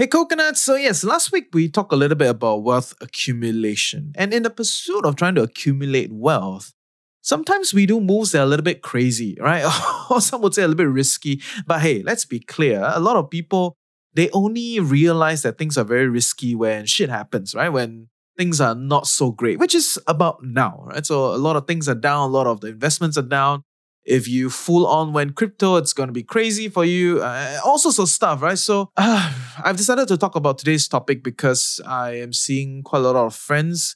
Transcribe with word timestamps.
Hey, 0.00 0.06
coconuts. 0.06 0.62
So, 0.62 0.76
yes, 0.76 1.04
last 1.04 1.30
week 1.30 1.48
we 1.52 1.68
talked 1.68 1.92
a 1.92 1.96
little 1.96 2.16
bit 2.16 2.30
about 2.30 2.62
wealth 2.62 2.94
accumulation. 3.02 4.12
And 4.14 4.32
in 4.32 4.44
the 4.44 4.48
pursuit 4.48 5.04
of 5.04 5.14
trying 5.14 5.34
to 5.34 5.42
accumulate 5.42 6.10
wealth, 6.10 6.72
sometimes 7.20 7.74
we 7.74 7.84
do 7.84 8.00
moves 8.00 8.32
that 8.32 8.38
are 8.38 8.44
a 8.44 8.46
little 8.46 8.64
bit 8.64 8.80
crazy, 8.80 9.36
right? 9.38 9.62
or 10.10 10.22
some 10.22 10.40
would 10.40 10.54
say 10.54 10.62
a 10.62 10.68
little 10.68 10.86
bit 10.86 10.88
risky. 10.88 11.42
But 11.66 11.82
hey, 11.82 12.02
let's 12.02 12.24
be 12.24 12.40
clear. 12.40 12.80
A 12.82 12.98
lot 12.98 13.16
of 13.16 13.28
people, 13.28 13.76
they 14.14 14.30
only 14.30 14.80
realize 14.80 15.42
that 15.42 15.58
things 15.58 15.76
are 15.76 15.84
very 15.84 16.08
risky 16.08 16.54
when 16.54 16.86
shit 16.86 17.10
happens, 17.10 17.54
right? 17.54 17.68
When 17.68 18.08
things 18.38 18.58
are 18.58 18.74
not 18.74 19.06
so 19.06 19.32
great, 19.32 19.58
which 19.58 19.74
is 19.74 19.98
about 20.06 20.42
now, 20.42 20.82
right? 20.86 21.04
So 21.04 21.26
a 21.26 21.36
lot 21.36 21.56
of 21.56 21.66
things 21.66 21.90
are 21.90 21.94
down, 21.94 22.30
a 22.30 22.32
lot 22.32 22.46
of 22.46 22.62
the 22.62 22.68
investments 22.68 23.18
are 23.18 23.22
down. 23.22 23.64
If 24.10 24.26
you 24.26 24.50
full 24.50 24.88
on 24.88 25.12
when 25.12 25.30
crypto, 25.30 25.76
it's 25.76 25.92
going 25.92 26.08
to 26.08 26.12
be 26.12 26.24
crazy 26.24 26.68
for 26.68 26.84
you. 26.84 27.22
Uh, 27.22 27.60
all 27.64 27.78
sorts 27.78 28.00
of 28.00 28.08
stuff, 28.08 28.42
right? 28.42 28.58
So 28.58 28.90
uh, 28.96 29.32
I've 29.64 29.76
decided 29.76 30.08
to 30.08 30.18
talk 30.18 30.34
about 30.34 30.58
today's 30.58 30.88
topic 30.88 31.22
because 31.22 31.80
I 31.86 32.18
am 32.18 32.32
seeing 32.32 32.82
quite 32.82 32.98
a 32.98 33.02
lot 33.02 33.14
of 33.14 33.36
friends 33.36 33.94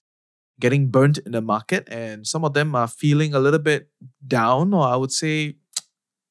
getting 0.61 0.89
burnt 0.89 1.19
in 1.19 1.33
the 1.33 1.43
market, 1.43 1.89
and 1.91 2.25
some 2.29 2.45
of 2.45 2.55
them 2.55 2.77
are 2.77 2.87
feeling 2.87 3.35
a 3.35 3.41
little 3.41 3.59
bit 3.59 3.89
down, 4.25 4.73
or 4.73 4.87
I 4.87 4.95
would 4.95 5.11
say 5.11 5.57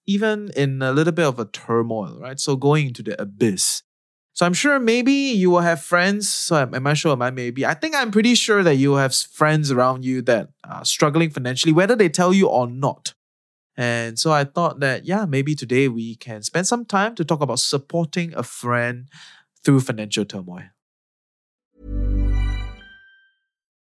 even 0.05 0.49
in 0.55 0.81
a 0.81 0.93
little 0.93 1.11
bit 1.11 1.25
of 1.25 1.37
a 1.37 1.45
turmoil, 1.45 2.17
right? 2.21 2.39
So 2.39 2.55
going 2.55 2.87
into 2.87 3.03
the 3.03 3.21
abyss. 3.21 3.83
So 4.31 4.45
I'm 4.45 4.53
sure 4.53 4.79
maybe 4.79 5.11
you 5.11 5.49
will 5.51 5.59
have 5.59 5.81
friends. 5.81 6.27
So 6.29 6.55
am, 6.55 6.73
am 6.73 6.87
I 6.87 6.93
sure? 6.93 7.11
Am 7.11 7.21
I 7.21 7.31
maybe? 7.31 7.65
I 7.65 7.73
think 7.73 7.95
I'm 7.95 8.11
pretty 8.11 8.33
sure 8.33 8.63
that 8.63 8.75
you 8.75 8.93
have 8.93 9.13
friends 9.13 9.71
around 9.71 10.05
you 10.05 10.21
that 10.23 10.49
are 10.63 10.85
struggling 10.85 11.29
financially, 11.29 11.73
whether 11.73 11.95
they 11.95 12.09
tell 12.09 12.33
you 12.33 12.47
or 12.47 12.65
not. 12.65 13.13
And 13.75 14.19
so 14.19 14.31
I 14.31 14.43
thought 14.43 14.79
that, 14.81 15.05
yeah, 15.05 15.25
maybe 15.25 15.55
today 15.55 15.87
we 15.87 16.15
can 16.15 16.43
spend 16.43 16.67
some 16.67 16.85
time 16.85 17.15
to 17.15 17.25
talk 17.25 17.41
about 17.41 17.59
supporting 17.59 18.33
a 18.35 18.43
friend 18.43 19.07
through 19.63 19.81
financial 19.81 20.25
turmoil. 20.25 20.69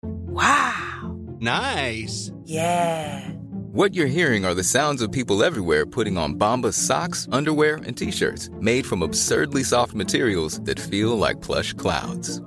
Wow. 0.02 1.18
Nice. 1.40 2.32
Yeah. 2.46 3.30
What 3.74 3.96
you're 3.96 4.06
hearing 4.06 4.46
are 4.46 4.54
the 4.54 4.64
sounds 4.64 5.02
of 5.02 5.12
people 5.12 5.44
everywhere 5.44 5.86
putting 5.86 6.18
on 6.18 6.36
Bombas 6.36 6.76
socks, 6.76 7.28
underwear, 7.32 7.78
and 7.78 7.98
t-shirts 7.98 8.50
made 8.60 8.86
from 8.86 9.02
absurdly 9.02 9.64
soft 9.64 9.94
materials 9.96 10.60
that 10.62 10.80
feel 10.80 11.18
like 11.18 11.42
plush 11.42 11.74
clouds. 11.74 12.42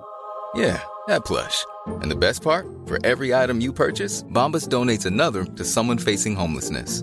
Yeah, 0.55 0.81
that 1.09 1.25
plush. 1.25 1.67
And 2.01 2.11
the 2.11 2.17
best 2.17 2.43
part? 2.43 2.67
For 2.87 3.05
every 3.05 3.35
item 3.35 3.61
you 3.61 3.73
purchase, 3.73 4.23
Bombas 4.25 4.69
donates 4.69 5.05
another 5.05 5.45
to 5.45 5.65
someone 5.65 5.99
facing 5.99 6.37
homelessness. 6.37 7.03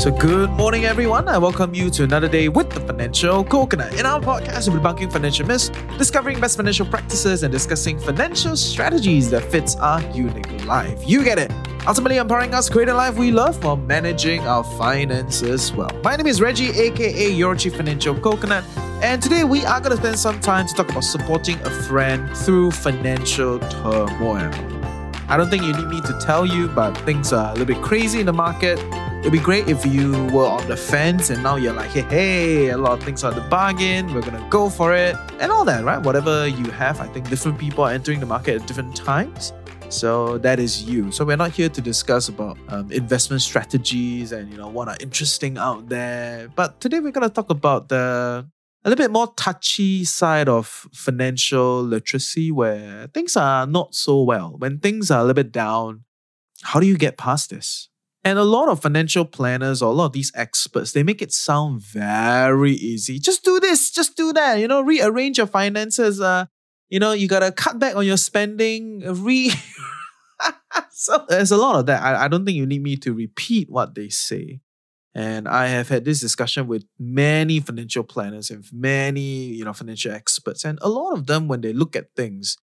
So, 0.00 0.10
good 0.10 0.48
morning, 0.52 0.86
everyone. 0.86 1.28
I 1.28 1.36
welcome 1.36 1.74
you 1.74 1.90
to 1.90 2.04
another 2.04 2.26
day 2.26 2.48
with 2.48 2.70
the 2.70 2.80
Financial 2.80 3.44
Coconut. 3.44 4.00
In 4.00 4.06
our 4.06 4.18
podcast, 4.18 4.66
we'll 4.66 4.80
be 4.80 4.82
debunking 4.82 5.12
financial 5.12 5.46
myths, 5.46 5.68
discovering 5.98 6.40
best 6.40 6.56
financial 6.56 6.86
practices, 6.86 7.42
and 7.42 7.52
discussing 7.52 7.98
financial 7.98 8.56
strategies 8.56 9.28
that 9.28 9.42
fits 9.42 9.76
our 9.76 10.00
unique 10.12 10.64
life. 10.64 11.06
You 11.06 11.22
get 11.22 11.38
it. 11.38 11.52
Ultimately, 11.86 12.16
empowering 12.16 12.54
us 12.54 12.70
create 12.70 12.88
a 12.88 12.94
life 12.94 13.18
we 13.18 13.30
love 13.30 13.62
while 13.62 13.76
managing 13.76 14.40
our 14.46 14.64
finances 14.78 15.70
well. 15.74 15.90
My 16.02 16.16
name 16.16 16.26
is 16.26 16.40
Reggie, 16.40 16.70
aka 16.70 17.30
your 17.30 17.54
Chief 17.54 17.76
Financial 17.76 18.18
Coconut, 18.18 18.64
and 19.02 19.22
today 19.22 19.44
we 19.44 19.66
are 19.66 19.80
going 19.80 19.90
to 19.90 19.98
spend 19.98 20.18
some 20.18 20.40
time 20.40 20.66
to 20.66 20.72
talk 20.72 20.88
about 20.88 21.04
supporting 21.04 21.60
a 21.60 21.70
friend 21.70 22.34
through 22.38 22.70
financial 22.70 23.58
turmoil. 23.58 24.50
I 25.28 25.36
don't 25.36 25.50
think 25.50 25.62
you 25.62 25.74
need 25.74 25.88
me 25.88 26.00
to 26.00 26.18
tell 26.22 26.46
you, 26.46 26.68
but 26.68 26.96
things 27.04 27.34
are 27.34 27.50
a 27.50 27.52
little 27.52 27.66
bit 27.66 27.82
crazy 27.82 28.20
in 28.20 28.24
the 28.24 28.32
market. 28.32 28.82
It'd 29.20 29.32
be 29.32 29.38
great 29.38 29.68
if 29.68 29.84
you 29.84 30.12
were 30.28 30.46
on 30.46 30.66
the 30.66 30.78
fence 30.78 31.28
and 31.28 31.42
now 31.42 31.56
you're 31.56 31.74
like, 31.74 31.90
hey, 31.90 32.00
hey, 32.04 32.68
a 32.70 32.78
lot 32.78 32.98
of 32.98 33.04
things 33.04 33.22
are 33.22 33.30
the 33.30 33.42
bargain, 33.42 34.14
we're 34.14 34.22
gonna 34.22 34.46
go 34.48 34.70
for 34.70 34.94
it, 34.94 35.14
and 35.38 35.52
all 35.52 35.62
that, 35.66 35.84
right? 35.84 36.02
Whatever 36.02 36.48
you 36.48 36.70
have, 36.70 37.02
I 37.02 37.06
think 37.08 37.28
different 37.28 37.58
people 37.58 37.84
are 37.84 37.92
entering 37.92 38.20
the 38.20 38.24
market 38.26 38.62
at 38.62 38.66
different 38.66 38.96
times. 38.96 39.52
So 39.90 40.38
that 40.38 40.58
is 40.58 40.84
you. 40.84 41.12
So 41.12 41.26
we're 41.26 41.36
not 41.36 41.50
here 41.50 41.68
to 41.68 41.82
discuss 41.82 42.30
about 42.30 42.56
um, 42.68 42.90
investment 42.90 43.42
strategies 43.42 44.32
and 44.32 44.50
you 44.50 44.56
know 44.56 44.68
what 44.68 44.88
are 44.88 44.96
interesting 45.00 45.58
out 45.58 45.90
there. 45.90 46.48
But 46.56 46.80
today 46.80 47.00
we're 47.00 47.12
gonna 47.12 47.28
talk 47.28 47.50
about 47.50 47.90
the 47.90 48.48
a 48.86 48.88
little 48.88 49.04
bit 49.04 49.12
more 49.12 49.34
touchy 49.36 50.02
side 50.06 50.48
of 50.48 50.66
financial 50.94 51.82
literacy 51.82 52.50
where 52.50 53.08
things 53.08 53.36
are 53.36 53.66
not 53.66 53.94
so 53.94 54.22
well. 54.22 54.56
When 54.56 54.78
things 54.78 55.10
are 55.10 55.18
a 55.18 55.24
little 55.24 55.34
bit 55.34 55.52
down, 55.52 56.04
how 56.62 56.80
do 56.80 56.86
you 56.86 56.96
get 56.96 57.18
past 57.18 57.50
this? 57.50 57.89
And 58.22 58.38
a 58.38 58.44
lot 58.44 58.68
of 58.68 58.82
financial 58.82 59.24
planners 59.24 59.80
or 59.80 59.90
a 59.90 59.94
lot 59.94 60.06
of 60.06 60.12
these 60.12 60.30
experts, 60.34 60.92
they 60.92 61.02
make 61.02 61.22
it 61.22 61.32
sound 61.32 61.80
very 61.80 62.72
easy. 62.72 63.18
Just 63.18 63.44
do 63.44 63.58
this, 63.58 63.90
just 63.90 64.16
do 64.16 64.32
that, 64.34 64.58
you 64.58 64.68
know, 64.68 64.82
rearrange 64.82 65.38
your 65.38 65.46
finances. 65.46 66.20
Uh, 66.20 66.44
you 66.90 66.98
know, 66.98 67.12
you 67.12 67.28
gotta 67.28 67.50
cut 67.50 67.78
back 67.78 67.96
on 67.96 68.04
your 68.04 68.18
spending, 68.18 69.00
re 69.22 69.50
so 70.90 71.24
there's 71.28 71.50
a 71.50 71.56
lot 71.56 71.76
of 71.76 71.86
that. 71.86 72.02
I, 72.02 72.24
I 72.24 72.28
don't 72.28 72.44
think 72.44 72.56
you 72.56 72.66
need 72.66 72.82
me 72.82 72.96
to 72.96 73.14
repeat 73.14 73.70
what 73.70 73.94
they 73.94 74.08
say. 74.08 74.60
And 75.14 75.48
I 75.48 75.66
have 75.68 75.88
had 75.88 76.04
this 76.04 76.20
discussion 76.20 76.66
with 76.68 76.84
many 76.98 77.58
financial 77.58 78.04
planners 78.04 78.50
and 78.50 78.64
many, 78.72 79.46
you 79.46 79.64
know, 79.64 79.72
financial 79.72 80.12
experts. 80.12 80.64
And 80.64 80.78
a 80.82 80.88
lot 80.88 81.14
of 81.14 81.26
them, 81.26 81.48
when 81.48 81.62
they 81.62 81.72
look 81.72 81.96
at 81.96 82.14
things, 82.14 82.56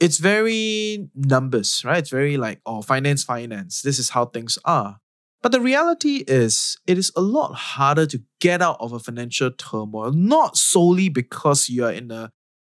it's 0.00 0.18
very 0.18 1.08
numbers, 1.14 1.82
right? 1.84 1.98
It's 1.98 2.10
very 2.10 2.36
like, 2.36 2.60
oh, 2.66 2.82
finance, 2.82 3.22
finance. 3.22 3.82
This 3.82 3.98
is 3.98 4.10
how 4.10 4.24
things 4.24 4.58
are. 4.64 4.98
But 5.42 5.52
the 5.52 5.60
reality 5.60 6.24
is, 6.26 6.76
it 6.86 6.98
is 6.98 7.12
a 7.16 7.20
lot 7.20 7.54
harder 7.54 8.06
to 8.06 8.22
get 8.40 8.60
out 8.60 8.76
of 8.80 8.92
a 8.92 8.98
financial 8.98 9.50
turmoil, 9.50 10.12
not 10.12 10.56
solely 10.56 11.08
because 11.08 11.68
you 11.68 11.84
are 11.84 11.92
in 11.92 12.10
a 12.10 12.30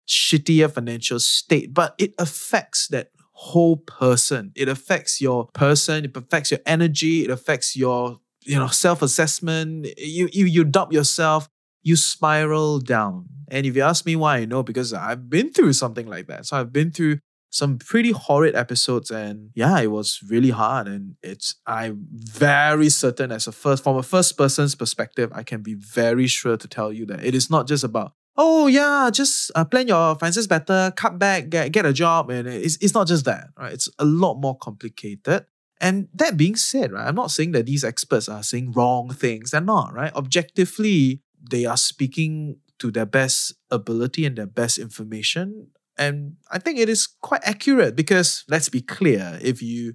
shittier 0.08 0.72
financial 0.72 1.20
state, 1.20 1.74
but 1.74 1.96
it 1.98 2.14
affects 2.18 2.88
that 2.90 3.10
whole 3.34 3.78
person. 3.78 4.52
It 4.56 4.70
affects 4.70 5.20
your 5.20 5.48
person, 5.54 6.06
it 6.06 6.16
affects 6.16 6.52
your 6.52 6.60
energy, 6.66 7.24
it 7.24 7.30
affects 7.30 7.76
your 7.76 8.20
you 8.46 8.60
know 8.60 8.68
self-assessment. 8.68 9.88
You 9.98 10.30
you 10.32 10.46
you 10.46 10.64
doubt 10.64 10.92
yourself, 10.92 11.50
you 11.84 11.96
spiral 11.96 12.80
down. 12.80 13.28
And 13.50 13.66
if 13.66 13.76
you 13.76 13.84
ask 13.84 14.06
me 14.06 14.16
why, 14.16 14.38
I 14.38 14.46
know 14.46 14.64
because 14.64 14.94
I've 14.94 15.30
been 15.30 15.52
through 15.52 15.74
something 15.74 16.08
like 16.08 16.28
that. 16.28 16.46
So 16.46 16.58
I've 16.58 16.74
been 16.74 16.92
through 16.92 17.20
some 17.52 17.78
pretty 17.78 18.12
horrid 18.12 18.56
episodes 18.56 19.12
and 19.12 19.52
yeah, 19.54 19.80
it 19.80 19.92
was 19.92 20.20
really 20.28 20.50
hard. 20.50 20.88
And 20.88 21.16
it's 21.22 21.56
I'm 21.68 22.08
very 22.10 22.90
certain 22.90 23.32
as 23.32 23.46
a 23.46 23.52
first 23.52 23.84
from 23.84 23.98
a 23.98 24.04
first 24.04 24.38
person's 24.38 24.74
perspective, 24.74 25.30
I 25.36 25.44
can 25.44 25.62
be 25.62 25.76
very 25.76 26.26
sure 26.26 26.58
to 26.58 26.68
tell 26.68 26.92
you 26.92 27.06
that 27.08 27.24
it 27.24 27.36
is 27.36 27.52
not 27.52 27.68
just 27.68 27.84
about 27.84 28.14
oh 28.38 28.68
yeah, 28.68 29.10
just 29.12 29.52
uh, 29.56 29.66
plan 29.66 29.88
your 29.88 30.16
finances 30.16 30.48
better, 30.48 30.92
cut 30.96 31.20
back, 31.20 31.50
get, 31.50 31.72
get 31.72 31.86
a 31.86 31.94
job, 31.94 32.30
and 32.30 32.48
it's 32.48 32.78
it's 32.82 32.94
not 32.94 33.08
just 33.08 33.26
that, 33.26 33.50
right? 33.58 33.74
It's 33.74 33.90
a 34.00 34.06
lot 34.06 34.36
more 34.36 34.58
complicated. 34.58 35.46
And 35.82 36.08
that 36.14 36.38
being 36.38 36.56
said, 36.56 36.94
right, 36.94 37.08
I'm 37.08 37.16
not 37.16 37.32
saying 37.32 37.52
that 37.52 37.66
these 37.66 37.84
experts 37.84 38.30
are 38.30 38.44
saying 38.44 38.72
wrong 38.72 39.10
things. 39.10 39.52
They're 39.52 39.62
not, 39.62 39.94
right? 39.94 40.14
Objectively, 40.16 41.22
they 41.50 41.66
are 41.66 41.78
speaking 41.78 42.58
to 42.80 42.92
their 42.92 43.06
best 43.06 43.54
ability 43.72 44.26
and 44.26 44.38
their 44.38 44.48
best 44.48 44.78
information. 44.78 45.68
And 45.98 46.38
I 46.52 46.60
think 46.60 46.80
it 46.80 46.90
is 46.90 47.08
quite 47.22 47.42
accurate 47.44 47.96
because 47.96 48.44
let's 48.50 48.70
be 48.70 48.82
clear, 48.82 49.38
if 49.42 49.62
you 49.62 49.94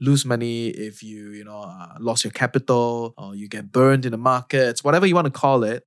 lose 0.00 0.24
money, 0.24 0.68
if 0.68 1.02
you, 1.02 1.30
you 1.30 1.44
know, 1.44 1.62
uh, 1.62 1.96
lost 1.98 2.24
your 2.24 2.30
capital 2.30 3.14
or 3.16 3.34
you 3.34 3.48
get 3.48 3.72
burned 3.72 4.04
in 4.04 4.12
the 4.12 4.18
markets, 4.18 4.84
whatever 4.84 5.06
you 5.06 5.14
want 5.14 5.24
to 5.24 5.30
call 5.30 5.64
it, 5.64 5.84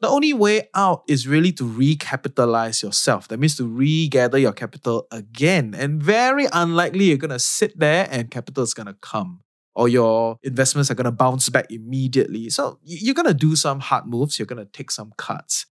the 0.00 0.08
only 0.08 0.34
way 0.34 0.68
out 0.74 1.02
is 1.08 1.26
really 1.26 1.52
to 1.52 1.64
recapitalize 1.64 2.82
yourself. 2.82 3.28
That 3.28 3.38
means 3.38 3.56
to 3.56 3.66
regather 3.66 4.36
your 4.36 4.52
capital 4.52 5.06
again. 5.10 5.74
And 5.74 6.02
very 6.02 6.46
unlikely 6.52 7.04
you're 7.04 7.16
going 7.16 7.30
to 7.30 7.38
sit 7.38 7.78
there 7.78 8.08
and 8.10 8.30
capital 8.30 8.64
is 8.64 8.74
going 8.74 8.88
to 8.88 8.96
come 9.00 9.43
or 9.74 9.88
your 9.88 10.38
investments 10.42 10.90
are 10.90 10.94
going 10.94 11.04
to 11.04 11.10
bounce 11.12 11.48
back 11.48 11.70
immediately. 11.70 12.50
So 12.50 12.78
you're 12.82 13.14
going 13.14 13.26
to 13.26 13.34
do 13.34 13.56
some 13.56 13.80
hard 13.80 14.06
moves, 14.06 14.38
you're 14.38 14.46
going 14.46 14.64
to 14.64 14.70
take 14.70 14.90
some 14.90 15.12
cuts. 15.16 15.66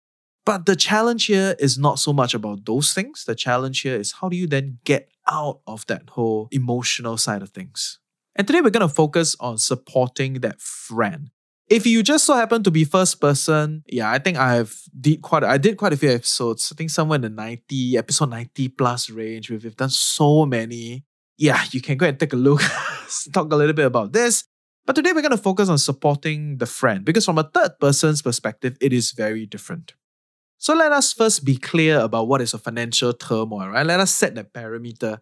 But 0.46 0.66
the 0.66 0.76
challenge 0.76 1.28
here 1.28 1.56
is 1.58 1.78
not 1.78 2.00
so 2.00 2.12
much 2.12 2.34
about 2.34 2.66
those 2.66 2.94
things. 2.94 3.24
The 3.24 3.36
challenge 3.36 3.82
here 3.82 3.96
is 3.96 4.14
how 4.14 4.28
do 4.28 4.36
you 4.36 4.46
then 4.46 4.80
get 4.84 5.10
out 5.30 5.62
of 5.66 5.86
that 5.88 6.10
whole 6.10 6.50
emotional 6.52 7.18
side 7.18 7.42
of 7.42 7.52
things? 7.52 8.00
And 8.36 8.46
today 8.46 8.62
we're 8.62 8.72
going 8.72 8.88
to 8.88 8.94
focus 8.94 9.36
on 9.40 9.58
supporting 9.58 10.36
that 10.36 10.60
friend. 10.60 11.30
If 11.70 11.86
you 11.88 12.04
just 12.04 12.26
so 12.26 12.36
happen 12.36 12.62
to 12.64 12.72
be 12.72 12.84
first 12.84 13.22
person, 13.22 13.84
yeah, 13.88 14.12
I 14.12 14.20
think 14.20 14.38
I 14.38 14.56
have 14.56 14.76
did 15.00 15.22
quite 15.22 15.46
I 15.46 15.58
did 15.58 15.78
quite 15.78 15.94
a 15.94 15.98
few 15.98 16.12
episodes. 16.12 16.70
I 16.72 16.76
think 16.76 16.90
somewhere 16.90 17.16
in 17.16 17.22
the 17.22 17.30
90, 17.30 17.98
episode 17.98 18.30
90 18.30 18.70
plus 18.70 19.10
range. 19.10 19.50
We've, 19.50 19.64
we've 19.64 19.78
done 19.78 19.90
so 19.90 20.46
many. 20.46 21.06
Yeah, 21.38 21.64
you 21.72 21.82
can 21.82 21.98
go 21.98 22.06
and 22.06 22.20
take 22.20 22.34
a 22.34 22.38
look, 22.38 22.62
talk 23.34 23.52
a 23.52 23.56
little 23.56 23.74
bit 23.74 23.86
about 23.86 24.14
this. 24.14 24.46
But 24.86 24.96
today 24.96 25.14
we're 25.14 25.22
going 25.22 25.32
to 25.32 25.38
focus 25.38 25.70
on 25.70 25.78
supporting 25.78 26.58
the 26.58 26.66
friend 26.66 27.06
because 27.06 27.26
from 27.26 27.38
a 27.38 27.44
third 27.44 27.80
person's 27.80 28.22
perspective, 28.22 28.76
it 28.82 28.92
is 28.92 29.12
very 29.12 29.46
different. 29.46 29.94
So 30.58 30.74
let 30.74 30.92
us 30.92 31.14
first 31.14 31.46
be 31.46 31.58
clear 31.58 32.00
about 32.00 32.28
what 32.28 32.42
is 32.42 32.54
a 32.54 32.58
financial 32.58 33.14
turmoil, 33.14 33.70
right? 33.70 33.86
Let 33.86 34.00
us 34.00 34.14
set 34.14 34.36
the 34.36 34.44
parameter. 34.44 35.20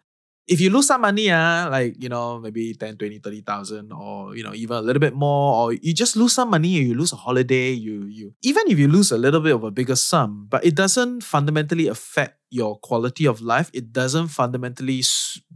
If 0.52 0.60
you 0.60 0.68
lose 0.68 0.86
some 0.86 1.00
money, 1.00 1.30
uh, 1.30 1.70
like, 1.70 1.96
you 1.96 2.10
know, 2.10 2.38
maybe 2.38 2.74
10, 2.74 2.98
20, 2.98 3.18
30,000 3.20 3.90
or, 3.90 4.36
you 4.36 4.44
know, 4.44 4.52
even 4.52 4.76
a 4.76 4.82
little 4.82 5.00
bit 5.00 5.14
more, 5.14 5.54
or 5.54 5.72
you 5.72 5.94
just 5.94 6.14
lose 6.14 6.34
some 6.34 6.50
money, 6.50 6.68
you 6.68 6.94
lose 6.94 7.10
a 7.10 7.16
holiday, 7.16 7.70
you, 7.70 8.04
you, 8.04 8.34
even 8.42 8.64
if 8.68 8.78
you 8.78 8.86
lose 8.86 9.10
a 9.10 9.16
little 9.16 9.40
bit 9.40 9.54
of 9.54 9.64
a 9.64 9.70
bigger 9.70 9.96
sum, 9.96 10.46
but 10.50 10.62
it 10.62 10.74
doesn't 10.74 11.22
fundamentally 11.22 11.88
affect 11.88 12.36
your 12.50 12.78
quality 12.80 13.24
of 13.24 13.40
life. 13.40 13.70
It 13.72 13.94
doesn't 13.94 14.28
fundamentally, 14.28 15.02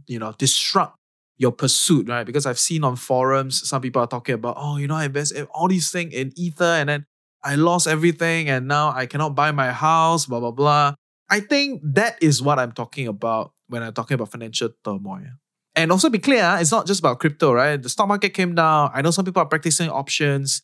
you 0.07 0.17
know, 0.17 0.33
disrupt 0.35 0.97
your 1.37 1.51
pursuit, 1.51 2.09
right? 2.09 2.25
Because 2.25 2.47
I've 2.47 2.57
seen 2.57 2.83
on 2.83 2.95
forums, 2.95 3.69
some 3.69 3.83
people 3.83 4.01
are 4.01 4.07
talking 4.07 4.33
about, 4.33 4.55
oh, 4.57 4.77
you 4.77 4.87
know, 4.87 4.95
I 4.95 5.05
invest 5.05 5.33
all 5.53 5.67
these 5.67 5.91
things 5.91 6.11
in 6.15 6.33
Ether 6.35 6.63
and 6.63 6.89
then 6.89 7.05
I 7.43 7.53
lost 7.53 7.85
everything 7.85 8.49
and 8.49 8.67
now 8.67 8.93
I 8.95 9.05
cannot 9.05 9.35
buy 9.35 9.51
my 9.51 9.71
house, 9.71 10.25
blah, 10.25 10.39
blah, 10.39 10.51
blah. 10.51 10.95
I 11.29 11.41
think 11.41 11.81
that 11.83 12.17
is 12.19 12.41
what 12.41 12.57
I'm 12.57 12.71
talking 12.71 13.07
about 13.07 13.51
when 13.67 13.83
I'm 13.83 13.93
talking 13.93 14.15
about 14.15 14.31
financial 14.31 14.69
turmoil. 14.83 15.37
And 15.75 15.91
also 15.91 16.09
be 16.09 16.19
clear, 16.19 16.41
ah, 16.43 16.57
it's 16.57 16.71
not 16.71 16.87
just 16.87 16.99
about 16.99 17.19
crypto, 17.19 17.53
right? 17.53 17.81
The 17.81 17.89
stock 17.89 18.07
market 18.07 18.33
came 18.33 18.55
down. 18.55 18.89
I 18.93 19.01
know 19.01 19.11
some 19.11 19.25
people 19.25 19.41
are 19.41 19.47
practicing 19.47 19.89
options. 19.89 20.63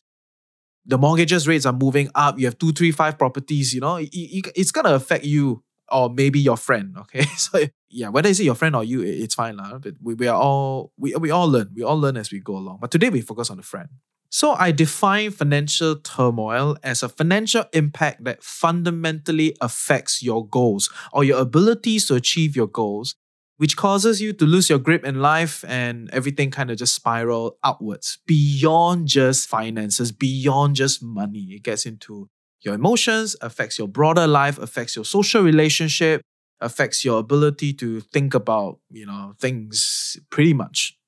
The 0.86 0.98
mortgages 0.98 1.46
rates 1.46 1.66
are 1.66 1.72
moving 1.72 2.10
up. 2.14 2.38
You 2.38 2.46
have 2.46 2.58
two, 2.58 2.72
three, 2.72 2.90
five 2.90 3.16
properties, 3.16 3.72
you 3.72 3.80
know, 3.80 3.98
it's 4.00 4.70
going 4.72 4.84
to 4.84 4.94
affect 4.94 5.24
you 5.24 5.62
or 5.90 6.10
maybe 6.10 6.40
your 6.40 6.56
friend. 6.56 6.96
Okay, 7.04 7.24
so 7.36 7.60
yeah, 7.90 8.08
whether 8.08 8.28
it's 8.28 8.40
your 8.40 8.54
friend 8.54 8.74
or 8.74 8.82
you, 8.82 9.02
it's 9.02 9.34
fine 9.34 9.56
lah. 9.56 9.78
But 9.78 9.94
we, 10.02 10.14
we 10.14 10.26
are 10.26 10.40
all 10.40 10.92
we, 10.98 11.14
we 11.16 11.30
all 11.30 11.48
learn. 11.48 11.70
We 11.74 11.82
all 11.82 11.98
learn 11.98 12.16
as 12.16 12.32
we 12.32 12.40
go 12.40 12.56
along. 12.56 12.78
But 12.80 12.90
today 12.90 13.08
we 13.08 13.20
focus 13.20 13.50
on 13.50 13.58
the 13.58 13.62
friend. 13.62 13.88
So 14.34 14.54
I 14.54 14.72
define 14.72 15.30
financial 15.30 15.94
turmoil 15.94 16.76
as 16.82 17.04
a 17.04 17.08
financial 17.08 17.66
impact 17.72 18.24
that 18.24 18.42
fundamentally 18.42 19.56
affects 19.60 20.24
your 20.24 20.44
goals 20.44 20.90
or 21.12 21.22
your 21.22 21.38
abilities 21.38 22.06
to 22.06 22.16
achieve 22.16 22.56
your 22.56 22.66
goals, 22.66 23.14
which 23.58 23.76
causes 23.76 24.20
you 24.20 24.32
to 24.32 24.44
lose 24.44 24.68
your 24.68 24.80
grip 24.80 25.04
in 25.04 25.20
life 25.20 25.64
and 25.68 26.10
everything 26.10 26.50
kind 26.50 26.72
of 26.72 26.78
just 26.78 26.96
spiral 26.96 27.58
outwards 27.62 28.18
beyond 28.26 29.06
just 29.06 29.48
finances, 29.48 30.10
beyond 30.10 30.74
just 30.74 31.00
money. 31.00 31.52
It 31.52 31.62
gets 31.62 31.86
into 31.86 32.28
your 32.60 32.74
emotions, 32.74 33.36
affects 33.40 33.78
your 33.78 33.86
broader 33.86 34.26
life, 34.26 34.58
affects 34.58 34.96
your 34.96 35.04
social 35.04 35.42
relationship, 35.42 36.22
affects 36.60 37.04
your 37.04 37.20
ability 37.20 37.72
to 37.74 38.00
think 38.00 38.34
about, 38.34 38.80
you 38.90 39.06
know, 39.06 39.34
things 39.38 40.16
pretty 40.30 40.54
much. 40.54 40.98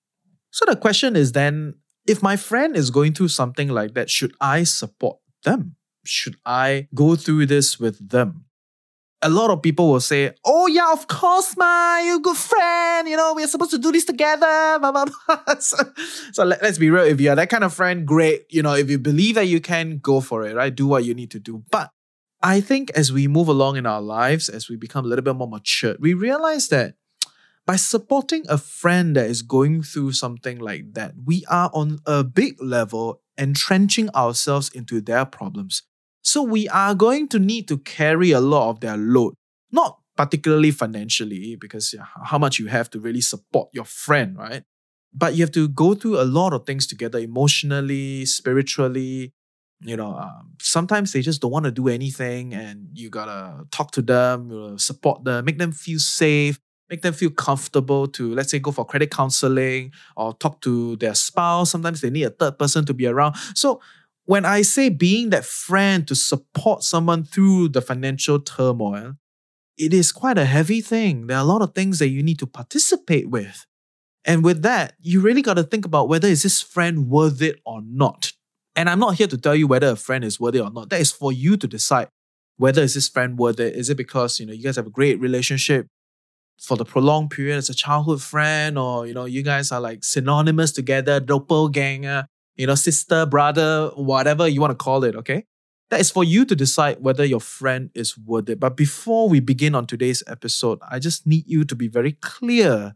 So 0.52 0.64
the 0.64 0.76
question 0.76 1.16
is 1.16 1.32
then, 1.32 1.74
if 2.06 2.22
my 2.22 2.36
friend 2.36 2.76
is 2.76 2.90
going 2.90 3.12
through 3.14 3.28
something 3.28 3.68
like 3.68 3.94
that, 3.94 4.10
should 4.10 4.34
I 4.40 4.64
support 4.64 5.18
them? 5.44 5.76
Should 6.04 6.36
I 6.46 6.88
go 6.94 7.16
through 7.16 7.46
this 7.46 7.80
with 7.80 8.10
them? 8.10 8.46
a 9.22 9.30
lot 9.30 9.50
of 9.50 9.62
people 9.62 9.90
will 9.90 10.00
say, 10.00 10.34
"Oh 10.44 10.66
yeah, 10.66 10.92
of 10.92 11.08
course, 11.08 11.56
ma, 11.56 11.98
you're 11.98 12.16
a 12.16 12.20
good 12.20 12.36
friend. 12.36 13.08
You 13.08 13.16
know, 13.16 13.32
we're 13.34 13.46
supposed 13.46 13.72
to 13.72 13.78
do 13.78 13.90
this 13.90 14.04
together." 14.04 14.46
Blah, 14.78 14.92
blah, 14.92 15.06
blah. 15.26 15.54
so, 15.58 15.76
so 16.32 16.44
let, 16.44 16.62
us 16.62 16.78
be 16.78 16.90
real. 16.90 17.04
If 17.04 17.20
you're 17.20 17.34
that 17.34 17.50
kind 17.50 17.64
of 17.64 17.72
friend, 17.72 18.06
great. 18.06 18.46
You 18.50 18.62
know, 18.62 18.74
if 18.74 18.90
you 18.90 18.98
believe 18.98 19.34
that 19.36 19.46
you 19.46 19.60
can, 19.60 19.98
go 19.98 20.20
for 20.20 20.46
it. 20.46 20.54
Right, 20.54 20.74
do 20.74 20.86
what 20.86 21.04
you 21.04 21.14
need 21.14 21.30
to 21.32 21.40
do. 21.40 21.64
But 21.70 21.90
I 22.42 22.60
think 22.60 22.90
as 22.94 23.12
we 23.12 23.26
move 23.26 23.48
along 23.48 23.76
in 23.76 23.86
our 23.86 24.02
lives, 24.02 24.48
as 24.48 24.68
we 24.68 24.76
become 24.76 25.04
a 25.04 25.08
little 25.08 25.24
bit 25.24 25.34
more 25.34 25.48
mature, 25.48 25.96
we 25.98 26.14
realize 26.14 26.68
that 26.68 26.94
by 27.66 27.76
supporting 27.76 28.44
a 28.48 28.58
friend 28.58 29.16
that 29.16 29.28
is 29.28 29.42
going 29.42 29.82
through 29.82 30.12
something 30.12 30.58
like 30.58 30.94
that, 30.94 31.14
we 31.24 31.44
are 31.50 31.70
on 31.74 31.98
a 32.06 32.22
big 32.22 32.62
level 32.62 33.20
entrenching 33.36 34.08
ourselves 34.10 34.70
into 34.70 35.00
their 35.00 35.24
problems. 35.24 35.82
So 36.22 36.42
we 36.42 36.68
are 36.68 36.94
going 36.94 37.28
to 37.28 37.38
need 37.38 37.68
to 37.68 37.78
carry 37.78 38.30
a 38.30 38.40
lot 38.40 38.70
of 38.70 38.80
their 38.80 38.96
load, 38.96 39.34
not 39.72 39.98
particularly 40.16 40.70
financially, 40.70 41.56
because 41.60 41.94
how 42.24 42.38
much 42.38 42.58
you 42.58 42.66
have 42.68 42.88
to 42.90 43.00
really 43.00 43.20
support 43.20 43.68
your 43.72 43.84
friend, 43.84 44.36
right? 44.38 44.62
But 45.12 45.34
you 45.34 45.42
have 45.42 45.52
to 45.52 45.68
go 45.68 45.94
through 45.94 46.20
a 46.20 46.24
lot 46.24 46.52
of 46.52 46.66
things 46.66 46.86
together 46.86 47.18
emotionally, 47.18 48.26
spiritually. 48.26 49.32
You 49.80 49.96
know, 49.96 50.14
um, 50.14 50.52
sometimes 50.60 51.12
they 51.12 51.20
just 51.20 51.42
don't 51.42 51.50
want 51.50 51.64
to 51.66 51.70
do 51.70 51.88
anything, 51.88 52.54
and 52.54 52.88
you 52.94 53.10
gotta 53.10 53.64
talk 53.70 53.90
to 53.92 54.02
them, 54.02 54.50
you 54.50 54.58
know, 54.58 54.76
support 54.78 55.24
them, 55.24 55.44
make 55.44 55.58
them 55.58 55.72
feel 55.72 55.98
safe, 55.98 56.58
make 56.88 57.02
them 57.02 57.14
feel 57.14 57.30
comfortable 57.30 58.06
to, 58.08 58.34
let's 58.34 58.50
say, 58.50 58.58
go 58.58 58.70
for 58.70 58.84
credit 58.84 59.10
counseling 59.10 59.92
or 60.16 60.34
talk 60.34 60.60
to 60.62 60.96
their 60.96 61.14
spouse. 61.14 61.70
Sometimes 61.70 62.00
they 62.00 62.10
need 62.10 62.24
a 62.24 62.30
third 62.30 62.58
person 62.58 62.84
to 62.86 62.94
be 62.94 63.06
around. 63.06 63.36
So 63.54 63.80
when 64.24 64.44
I 64.44 64.62
say 64.62 64.88
being 64.88 65.30
that 65.30 65.44
friend 65.44 66.06
to 66.08 66.14
support 66.14 66.82
someone 66.82 67.24
through 67.24 67.68
the 67.70 67.80
financial 67.80 68.40
turmoil, 68.40 69.14
it 69.78 69.92
is 69.92 70.12
quite 70.12 70.38
a 70.38 70.44
heavy 70.44 70.80
thing. 70.80 71.26
There 71.26 71.36
are 71.36 71.42
a 71.42 71.44
lot 71.44 71.62
of 71.62 71.74
things 71.74 71.98
that 71.98 72.08
you 72.08 72.22
need 72.22 72.38
to 72.40 72.46
participate 72.46 73.28
with. 73.28 73.66
And 74.24 74.42
with 74.42 74.62
that, 74.62 74.94
you 75.00 75.20
really 75.20 75.42
got 75.42 75.54
to 75.54 75.62
think 75.62 75.84
about 75.84 76.08
whether 76.08 76.26
is 76.26 76.42
this 76.42 76.60
friend 76.60 77.08
worth 77.08 77.40
it 77.42 77.60
or 77.64 77.80
not. 77.84 78.32
And 78.74 78.90
I'm 78.90 78.98
not 78.98 79.14
here 79.14 79.28
to 79.28 79.38
tell 79.38 79.54
you 79.54 79.66
whether 79.66 79.90
a 79.90 79.96
friend 79.96 80.24
is 80.24 80.40
worth 80.40 80.54
it 80.54 80.60
or 80.60 80.70
not. 80.70 80.90
That 80.90 81.00
is 81.00 81.12
for 81.12 81.32
you 81.32 81.56
to 81.56 81.66
decide 81.66 82.08
whether 82.56 82.82
is 82.82 82.94
this 82.94 83.08
friend 83.08 83.38
worth 83.38 83.60
it. 83.60 83.76
Is 83.76 83.88
it 83.88 83.96
because 83.96 84.40
you 84.40 84.46
know 84.46 84.52
you 84.52 84.64
guys 84.64 84.76
have 84.76 84.86
a 84.86 84.90
great 84.90 85.20
relationship 85.20 85.86
for 86.58 86.76
the 86.76 86.84
prolonged 86.84 87.30
period 87.30 87.56
as 87.56 87.68
a 87.68 87.74
childhood 87.74 88.22
friend, 88.22 88.78
or 88.78 89.06
you 89.06 89.14
know 89.14 89.24
you 89.24 89.42
guys 89.42 89.72
are 89.72 89.80
like 89.80 90.04
synonymous 90.04 90.72
together, 90.72 91.20
doppelganger, 91.20 92.26
you 92.56 92.66
know, 92.66 92.74
sister, 92.74 93.26
brother, 93.26 93.90
whatever 93.94 94.48
you 94.48 94.60
want 94.60 94.70
to 94.70 94.76
call 94.76 95.04
it, 95.04 95.14
okay? 95.16 95.44
That 95.90 96.00
is 96.00 96.10
for 96.10 96.24
you 96.24 96.44
to 96.46 96.56
decide 96.56 97.00
whether 97.00 97.24
your 97.24 97.40
friend 97.40 97.90
is 97.94 98.18
worth 98.18 98.48
it. 98.48 98.58
But 98.58 98.76
before 98.76 99.28
we 99.28 99.38
begin 99.38 99.74
on 99.74 99.86
today's 99.86 100.22
episode, 100.26 100.80
I 100.90 100.98
just 100.98 101.26
need 101.26 101.44
you 101.46 101.64
to 101.64 101.74
be 101.76 101.86
very 101.86 102.12
clear 102.12 102.94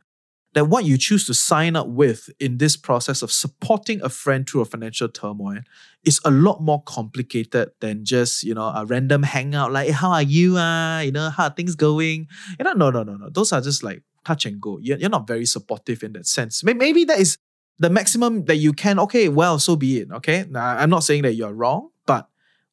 that 0.54 0.66
what 0.66 0.84
you 0.84 0.98
choose 0.98 1.26
to 1.26 1.34
sign 1.34 1.76
up 1.76 1.86
with 1.86 2.28
in 2.40 2.58
this 2.58 2.76
process 2.76 3.22
of 3.22 3.30
supporting 3.30 4.02
a 4.02 4.08
friend 4.08 4.48
through 4.48 4.62
a 4.62 4.64
financial 4.64 5.08
turmoil 5.08 5.60
is 6.04 6.20
a 6.24 6.30
lot 6.30 6.60
more 6.60 6.82
complicated 6.82 7.70
than 7.80 8.04
just, 8.04 8.42
you 8.42 8.54
know, 8.54 8.72
a 8.74 8.84
random 8.84 9.22
hangout 9.22 9.70
like, 9.70 9.86
hey, 9.86 9.92
how 9.92 10.10
are 10.10 10.22
you? 10.22 10.56
Uh? 10.56 11.00
You 11.00 11.12
know, 11.12 11.30
how 11.30 11.44
are 11.44 11.50
things 11.50 11.76
going? 11.76 12.26
You 12.58 12.64
know, 12.64 12.72
no, 12.72 12.90
no, 12.90 13.04
no, 13.04 13.16
no. 13.16 13.30
Those 13.30 13.52
are 13.52 13.60
just 13.60 13.82
like 13.82 14.02
touch 14.24 14.44
and 14.44 14.60
go. 14.60 14.78
You're, 14.80 14.98
you're 14.98 15.10
not 15.10 15.26
very 15.26 15.46
supportive 15.46 16.02
in 16.02 16.14
that 16.14 16.26
sense. 16.26 16.64
Maybe 16.64 17.04
that 17.04 17.20
is 17.20 17.38
the 17.78 17.90
maximum 17.90 18.44
that 18.46 18.56
you 18.56 18.72
can, 18.72 18.98
okay, 18.98 19.28
well, 19.28 19.58
so 19.58 19.76
be 19.76 20.00
it. 20.00 20.10
Okay. 20.10 20.46
Now, 20.50 20.76
I'm 20.76 20.90
not 20.90 21.04
saying 21.04 21.22
that 21.22 21.34
you're 21.34 21.54
wrong, 21.54 21.90
but 22.06 22.28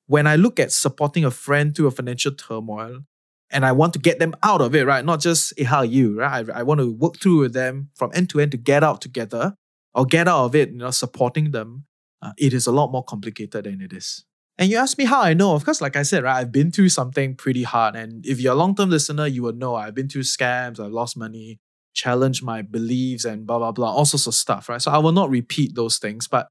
when 0.07 0.25
I 0.25 0.35
look 0.35 0.59
at 0.59 0.71
supporting 0.71 1.25
a 1.25 1.31
friend 1.31 1.75
through 1.75 1.87
a 1.87 1.91
financial 1.91 2.31
turmoil 2.31 3.01
and 3.49 3.65
I 3.65 3.71
want 3.71 3.93
to 3.93 3.99
get 3.99 4.19
them 4.19 4.33
out 4.43 4.61
of 4.61 4.75
it, 4.75 4.85
right? 4.85 5.03
Not 5.03 5.21
just, 5.21 5.53
hey, 5.57 5.63
how 5.63 5.81
you, 5.81 6.19
right? 6.19 6.49
I, 6.49 6.59
I 6.59 6.63
want 6.63 6.79
to 6.79 6.91
work 6.91 7.19
through 7.19 7.39
with 7.39 7.53
them 7.53 7.89
from 7.95 8.11
end 8.13 8.29
to 8.31 8.39
end 8.39 8.51
to 8.51 8.57
get 8.57 8.83
out 8.83 9.01
together 9.01 9.55
or 9.93 10.05
get 10.05 10.27
out 10.27 10.45
of 10.45 10.55
it, 10.55 10.69
you 10.69 10.77
know, 10.77 10.91
supporting 10.91 11.51
them. 11.51 11.85
Uh, 12.21 12.33
it 12.37 12.53
is 12.53 12.67
a 12.67 12.71
lot 12.71 12.91
more 12.91 13.03
complicated 13.03 13.65
than 13.65 13.81
it 13.81 13.93
is. 13.93 14.25
And 14.57 14.71
you 14.71 14.77
ask 14.77 14.97
me 14.97 15.05
how 15.05 15.21
I 15.21 15.33
know. 15.33 15.53
Of 15.53 15.65
course, 15.65 15.81
like 15.81 15.95
I 15.95 16.01
said, 16.01 16.23
right, 16.23 16.37
I've 16.37 16.51
been 16.51 16.71
through 16.71 16.89
something 16.89 17.35
pretty 17.35 17.63
hard. 17.63 17.95
And 17.95 18.25
if 18.25 18.39
you're 18.39 18.53
a 18.53 18.55
long 18.55 18.75
term 18.75 18.89
listener, 18.89 19.27
you 19.27 19.43
will 19.43 19.53
know 19.53 19.75
I've 19.75 19.93
been 19.93 20.09
through 20.09 20.23
scams, 20.23 20.79
I've 20.79 20.91
lost 20.91 21.15
money, 21.15 21.59
challenged 21.93 22.43
my 22.43 22.63
beliefs 22.63 23.23
and 23.23 23.45
blah, 23.45 23.59
blah, 23.59 23.71
blah, 23.71 23.91
all 23.91 24.05
sorts 24.05 24.27
of 24.27 24.33
stuff, 24.33 24.67
right? 24.67 24.81
So 24.81 24.91
I 24.91 24.97
will 24.97 25.11
not 25.11 25.29
repeat 25.29 25.75
those 25.75 25.99
things, 25.99 26.27
but 26.27 26.47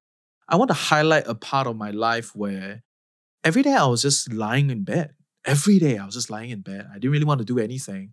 I 0.49 0.57
want 0.57 0.69
to 0.69 0.75
highlight 0.75 1.27
a 1.27 1.35
part 1.35 1.67
of 1.67 1.77
my 1.77 1.91
life 1.91 2.35
where 2.35 2.83
every 3.43 3.63
day 3.63 3.75
I 3.75 3.87
was 3.87 4.03
just 4.03 4.33
lying 4.33 4.71
in 4.71 4.85
bed. 4.85 5.15
Every 5.47 5.79
day 5.79 5.97
I 5.97 6.05
was 6.05 6.15
just 6.15 6.29
lying 6.29 6.51
in 6.51 6.61
bed. 6.61 6.89
I 6.91 6.95
didn't 6.95 7.13
really 7.13 7.25
want 7.25 7.39
to 7.39 7.45
do 7.45 7.59
anything. 7.59 8.13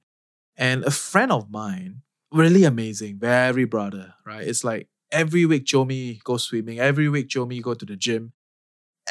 And 0.56 0.84
a 0.84 0.92
friend 0.92 1.32
of 1.32 1.50
mine, 1.50 2.04
really 2.32 2.64
amazing, 2.64 3.18
very 3.18 3.66
brother, 3.66 4.14
right? 4.26 4.48
It's 4.48 4.64
like 4.64 4.88
every 5.12 5.46
week 5.46 5.66
Jomi 5.66 6.24
go 6.24 6.38
swimming, 6.38 6.80
every 6.80 7.10
week 7.10 7.28
Jomi 7.28 7.62
go 7.62 7.74
to 7.74 7.86
the 7.86 7.96
gym. 7.96 8.34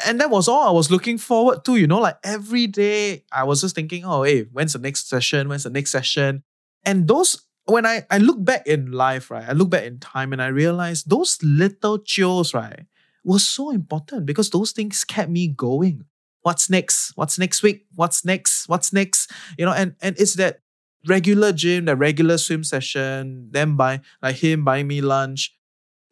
And 0.05 0.19
that 0.21 0.29
was 0.29 0.47
all 0.47 0.69
I 0.69 0.71
was 0.71 0.89
looking 0.89 1.17
forward 1.17 1.65
to, 1.65 1.75
you 1.75 1.85
know, 1.85 1.99
like 1.99 2.17
every 2.23 2.65
day 2.65 3.25
I 3.31 3.43
was 3.43 3.61
just 3.61 3.75
thinking, 3.75 4.05
oh, 4.05 4.23
hey, 4.23 4.43
when's 4.43 4.73
the 4.73 4.79
next 4.79 5.07
session? 5.09 5.49
When's 5.49 5.63
the 5.63 5.69
next 5.69 5.91
session? 5.91 6.43
And 6.83 7.07
those 7.07 7.43
when 7.65 7.85
I, 7.85 8.05
I 8.09 8.17
look 8.17 8.43
back 8.43 8.67
in 8.67 8.91
life, 8.91 9.31
right, 9.31 9.47
I 9.47 9.53
look 9.53 9.69
back 9.69 9.83
in 9.83 9.99
time 9.99 10.33
and 10.33 10.41
I 10.41 10.47
realize 10.47 11.03
those 11.03 11.37
little 11.41 11.99
chills, 11.99 12.53
right, 12.53 12.85
were 13.23 13.39
so 13.39 13.69
important 13.71 14.25
because 14.25 14.49
those 14.49 14.71
things 14.71 15.03
kept 15.03 15.29
me 15.29 15.47
going. 15.47 16.05
What's 16.43 16.69
next? 16.69 17.13
What's 17.15 17.39
next 17.39 17.63
week? 17.63 17.85
What's 17.95 18.23
next? 18.23 18.67
What's 18.69 18.93
next? 18.93 19.31
You 19.57 19.65
know, 19.65 19.73
and 19.73 19.95
and 20.01 20.15
it's 20.19 20.35
that 20.35 20.59
regular 21.07 21.51
gym, 21.51 21.85
the 21.85 21.95
regular 21.95 22.37
swim 22.37 22.63
session, 22.63 23.49
then 23.51 23.75
buy 23.75 24.01
like 24.21 24.37
him 24.37 24.63
buying 24.63 24.87
me 24.87 25.01
lunch. 25.01 25.55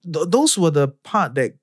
Th- 0.03 0.27
those 0.27 0.57
were 0.57 0.71
the 0.71 0.89
part 1.03 1.35
that 1.35 1.53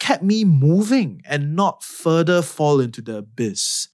kept 0.00 0.22
me 0.22 0.44
moving 0.44 1.22
and 1.26 1.54
not 1.54 1.82
further 1.82 2.42
fall 2.42 2.80
into 2.80 3.02
the 3.02 3.18
abyss. 3.18 3.88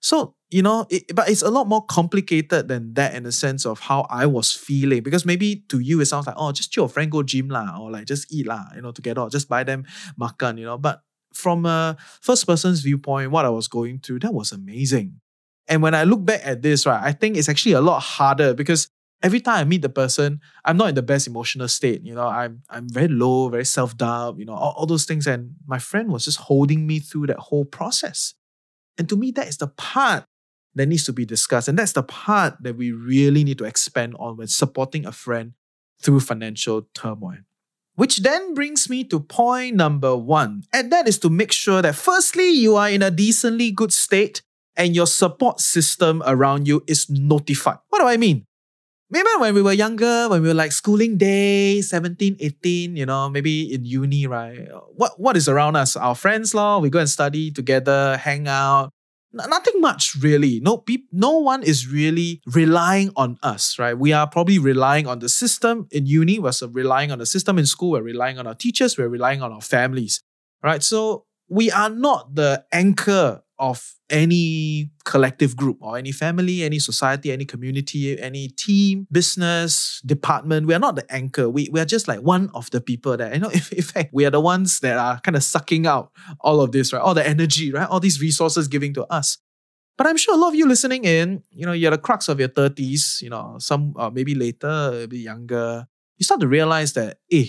So 0.00 0.36
you 0.50 0.62
know, 0.62 0.86
it, 0.88 1.12
but 1.16 1.28
it's 1.28 1.42
a 1.42 1.50
lot 1.50 1.66
more 1.66 1.84
complicated 1.84 2.68
than 2.68 2.94
that 2.94 3.14
in 3.14 3.24
the 3.24 3.32
sense 3.32 3.66
of 3.66 3.80
how 3.80 4.06
I 4.08 4.24
was 4.26 4.52
feeling. 4.52 5.02
Because 5.02 5.26
maybe 5.26 5.64
to 5.68 5.80
you 5.80 6.00
it 6.00 6.06
sounds 6.06 6.28
like, 6.28 6.36
oh, 6.38 6.52
just 6.52 6.76
your 6.76 6.88
friend 6.88 7.10
go 7.10 7.24
gym 7.24 7.48
lah, 7.48 7.76
or 7.80 7.90
like 7.90 8.06
just 8.06 8.32
eat 8.32 8.46
lah, 8.46 8.62
you 8.76 8.82
know, 8.82 8.92
together, 8.92 9.22
or 9.22 9.30
just 9.30 9.48
buy 9.48 9.64
them 9.64 9.84
makan, 10.16 10.58
you 10.58 10.64
know. 10.64 10.78
But 10.78 11.02
from 11.34 11.66
a 11.66 11.96
first 12.20 12.46
person's 12.46 12.80
viewpoint, 12.80 13.30
what 13.30 13.44
I 13.44 13.50
was 13.50 13.68
going 13.68 13.98
through, 13.98 14.20
that 14.20 14.32
was 14.32 14.52
amazing. 14.52 15.20
And 15.68 15.82
when 15.82 15.94
I 15.94 16.04
look 16.04 16.24
back 16.24 16.42
at 16.44 16.62
this, 16.62 16.86
right, 16.86 17.02
I 17.02 17.12
think 17.12 17.36
it's 17.36 17.48
actually 17.48 17.72
a 17.72 17.80
lot 17.80 18.00
harder 18.00 18.54
because 18.54 18.88
every 19.22 19.40
time 19.40 19.58
I 19.58 19.64
meet 19.64 19.82
the 19.82 19.88
person, 19.88 20.40
I'm 20.64 20.76
not 20.76 20.90
in 20.90 20.94
the 20.94 21.02
best 21.02 21.26
emotional 21.26 21.68
state. 21.68 22.02
You 22.04 22.14
know, 22.14 22.26
I'm 22.26 22.62
I'm 22.68 22.88
very 22.88 23.08
low, 23.08 23.48
very 23.48 23.64
self-doubt, 23.64 24.38
you 24.38 24.44
know, 24.44 24.54
all, 24.54 24.74
all 24.76 24.86
those 24.86 25.06
things. 25.06 25.26
And 25.26 25.54
my 25.66 25.78
friend 25.78 26.10
was 26.10 26.26
just 26.26 26.38
holding 26.38 26.86
me 26.86 26.98
through 26.98 27.28
that 27.28 27.38
whole 27.38 27.64
process. 27.64 28.34
And 28.98 29.08
to 29.08 29.16
me, 29.16 29.30
that 29.32 29.48
is 29.48 29.56
the 29.56 29.68
part 29.68 30.24
that 30.74 30.86
needs 30.86 31.04
to 31.04 31.12
be 31.12 31.24
discussed. 31.24 31.68
And 31.68 31.78
that's 31.78 31.92
the 31.92 32.02
part 32.02 32.62
that 32.62 32.76
we 32.76 32.92
really 32.92 33.44
need 33.44 33.58
to 33.58 33.64
expand 33.64 34.14
on 34.18 34.36
when 34.36 34.48
supporting 34.48 35.06
a 35.06 35.12
friend 35.12 35.54
through 36.00 36.20
financial 36.20 36.88
turmoil. 36.94 37.38
Which 37.94 38.18
then 38.18 38.54
brings 38.54 38.90
me 38.90 39.04
to 39.04 39.20
point 39.20 39.76
number 39.76 40.16
one, 40.16 40.64
and 40.72 40.90
that 40.90 41.06
is 41.06 41.18
to 41.20 41.30
make 41.30 41.52
sure 41.52 41.80
that 41.82 41.94
firstly, 41.94 42.50
you 42.50 42.74
are 42.74 42.90
in 42.90 43.02
a 43.02 43.10
decently 43.10 43.70
good 43.70 43.92
state 43.92 44.42
and 44.76 44.94
your 44.94 45.06
support 45.06 45.60
system 45.60 46.22
around 46.26 46.66
you 46.66 46.82
is 46.88 47.08
notified. 47.08 47.78
What 47.90 48.00
do 48.00 48.06
I 48.06 48.16
mean? 48.16 48.46
Maybe 49.10 49.28
when 49.38 49.54
we 49.54 49.62
were 49.62 49.72
younger, 49.72 50.28
when 50.28 50.42
we 50.42 50.48
were 50.48 50.54
like 50.54 50.72
schooling 50.72 51.18
day, 51.18 51.82
17, 51.82 52.36
18, 52.40 52.96
you 52.96 53.06
know, 53.06 53.28
maybe 53.28 53.72
in 53.72 53.84
uni, 53.84 54.26
right? 54.26 54.66
What 54.96 55.20
what 55.20 55.36
is 55.36 55.48
around 55.48 55.76
us? 55.76 55.94
Our 55.94 56.16
friends, 56.16 56.52
law. 56.52 56.80
We 56.80 56.90
go 56.90 56.98
and 56.98 57.08
study 57.08 57.52
together, 57.52 58.16
hang 58.16 58.48
out, 58.48 58.90
nothing 59.34 59.80
much 59.80 60.14
really. 60.20 60.60
No 60.60 60.78
peop- 60.78 61.08
no 61.12 61.38
one 61.38 61.62
is 61.62 61.88
really 61.88 62.40
relying 62.46 63.10
on 63.16 63.38
us, 63.42 63.78
right? 63.78 63.96
We 63.98 64.12
are 64.12 64.26
probably 64.26 64.58
relying 64.58 65.06
on 65.06 65.18
the 65.18 65.28
system 65.28 65.86
in 65.90 66.06
uni, 66.06 66.38
we're 66.38 66.52
relying 66.72 67.12
on 67.12 67.18
the 67.18 67.26
system 67.26 67.58
in 67.58 67.66
school, 67.66 67.92
we're 67.92 68.02
relying 68.02 68.38
on 68.38 68.46
our 68.46 68.54
teachers, 68.54 68.96
we're 68.96 69.08
relying 69.08 69.42
on 69.42 69.52
our 69.52 69.60
families. 69.62 70.22
Right? 70.62 70.82
So 70.82 71.26
we 71.48 71.70
are 71.70 71.90
not 71.90 72.34
the 72.34 72.64
anchor 72.72 73.43
of 73.58 73.94
any 74.10 74.90
collective 75.04 75.56
group 75.56 75.78
or 75.80 75.96
any 75.96 76.12
family, 76.12 76.62
any 76.62 76.78
society, 76.78 77.32
any 77.32 77.44
community, 77.44 78.18
any 78.20 78.48
team, 78.48 79.06
business, 79.12 80.00
department. 80.04 80.66
We 80.66 80.74
are 80.74 80.78
not 80.78 80.96
the 80.96 81.10
anchor. 81.12 81.48
We, 81.48 81.68
we 81.72 81.80
are 81.80 81.84
just 81.84 82.08
like 82.08 82.20
one 82.20 82.50
of 82.54 82.70
the 82.70 82.80
people 82.80 83.16
that, 83.16 83.34
you 83.34 83.40
know, 83.40 83.50
in 83.52 83.60
fact, 83.60 84.10
we 84.12 84.26
are 84.26 84.30
the 84.30 84.40
ones 84.40 84.80
that 84.80 84.98
are 84.98 85.20
kind 85.20 85.36
of 85.36 85.44
sucking 85.44 85.86
out 85.86 86.10
all 86.40 86.60
of 86.60 86.72
this, 86.72 86.92
right? 86.92 87.02
All 87.02 87.14
the 87.14 87.26
energy, 87.26 87.72
right? 87.72 87.88
All 87.88 88.00
these 88.00 88.20
resources 88.20 88.68
giving 88.68 88.94
to 88.94 89.04
us. 89.06 89.38
But 89.96 90.08
I'm 90.08 90.16
sure 90.16 90.34
a 90.34 90.36
lot 90.36 90.48
of 90.48 90.54
you 90.56 90.66
listening 90.66 91.04
in, 91.04 91.44
you 91.50 91.64
know, 91.64 91.72
you're 91.72 91.92
the 91.92 91.98
crux 91.98 92.28
of 92.28 92.40
your 92.40 92.48
30s, 92.48 93.22
you 93.22 93.30
know, 93.30 93.56
some 93.60 93.94
uh, 93.96 94.10
maybe 94.10 94.34
later, 94.34 94.90
maybe 94.92 95.20
younger. 95.20 95.86
You 96.16 96.24
start 96.24 96.40
to 96.40 96.48
realize 96.48 96.94
that, 96.94 97.18
eh, 97.30 97.46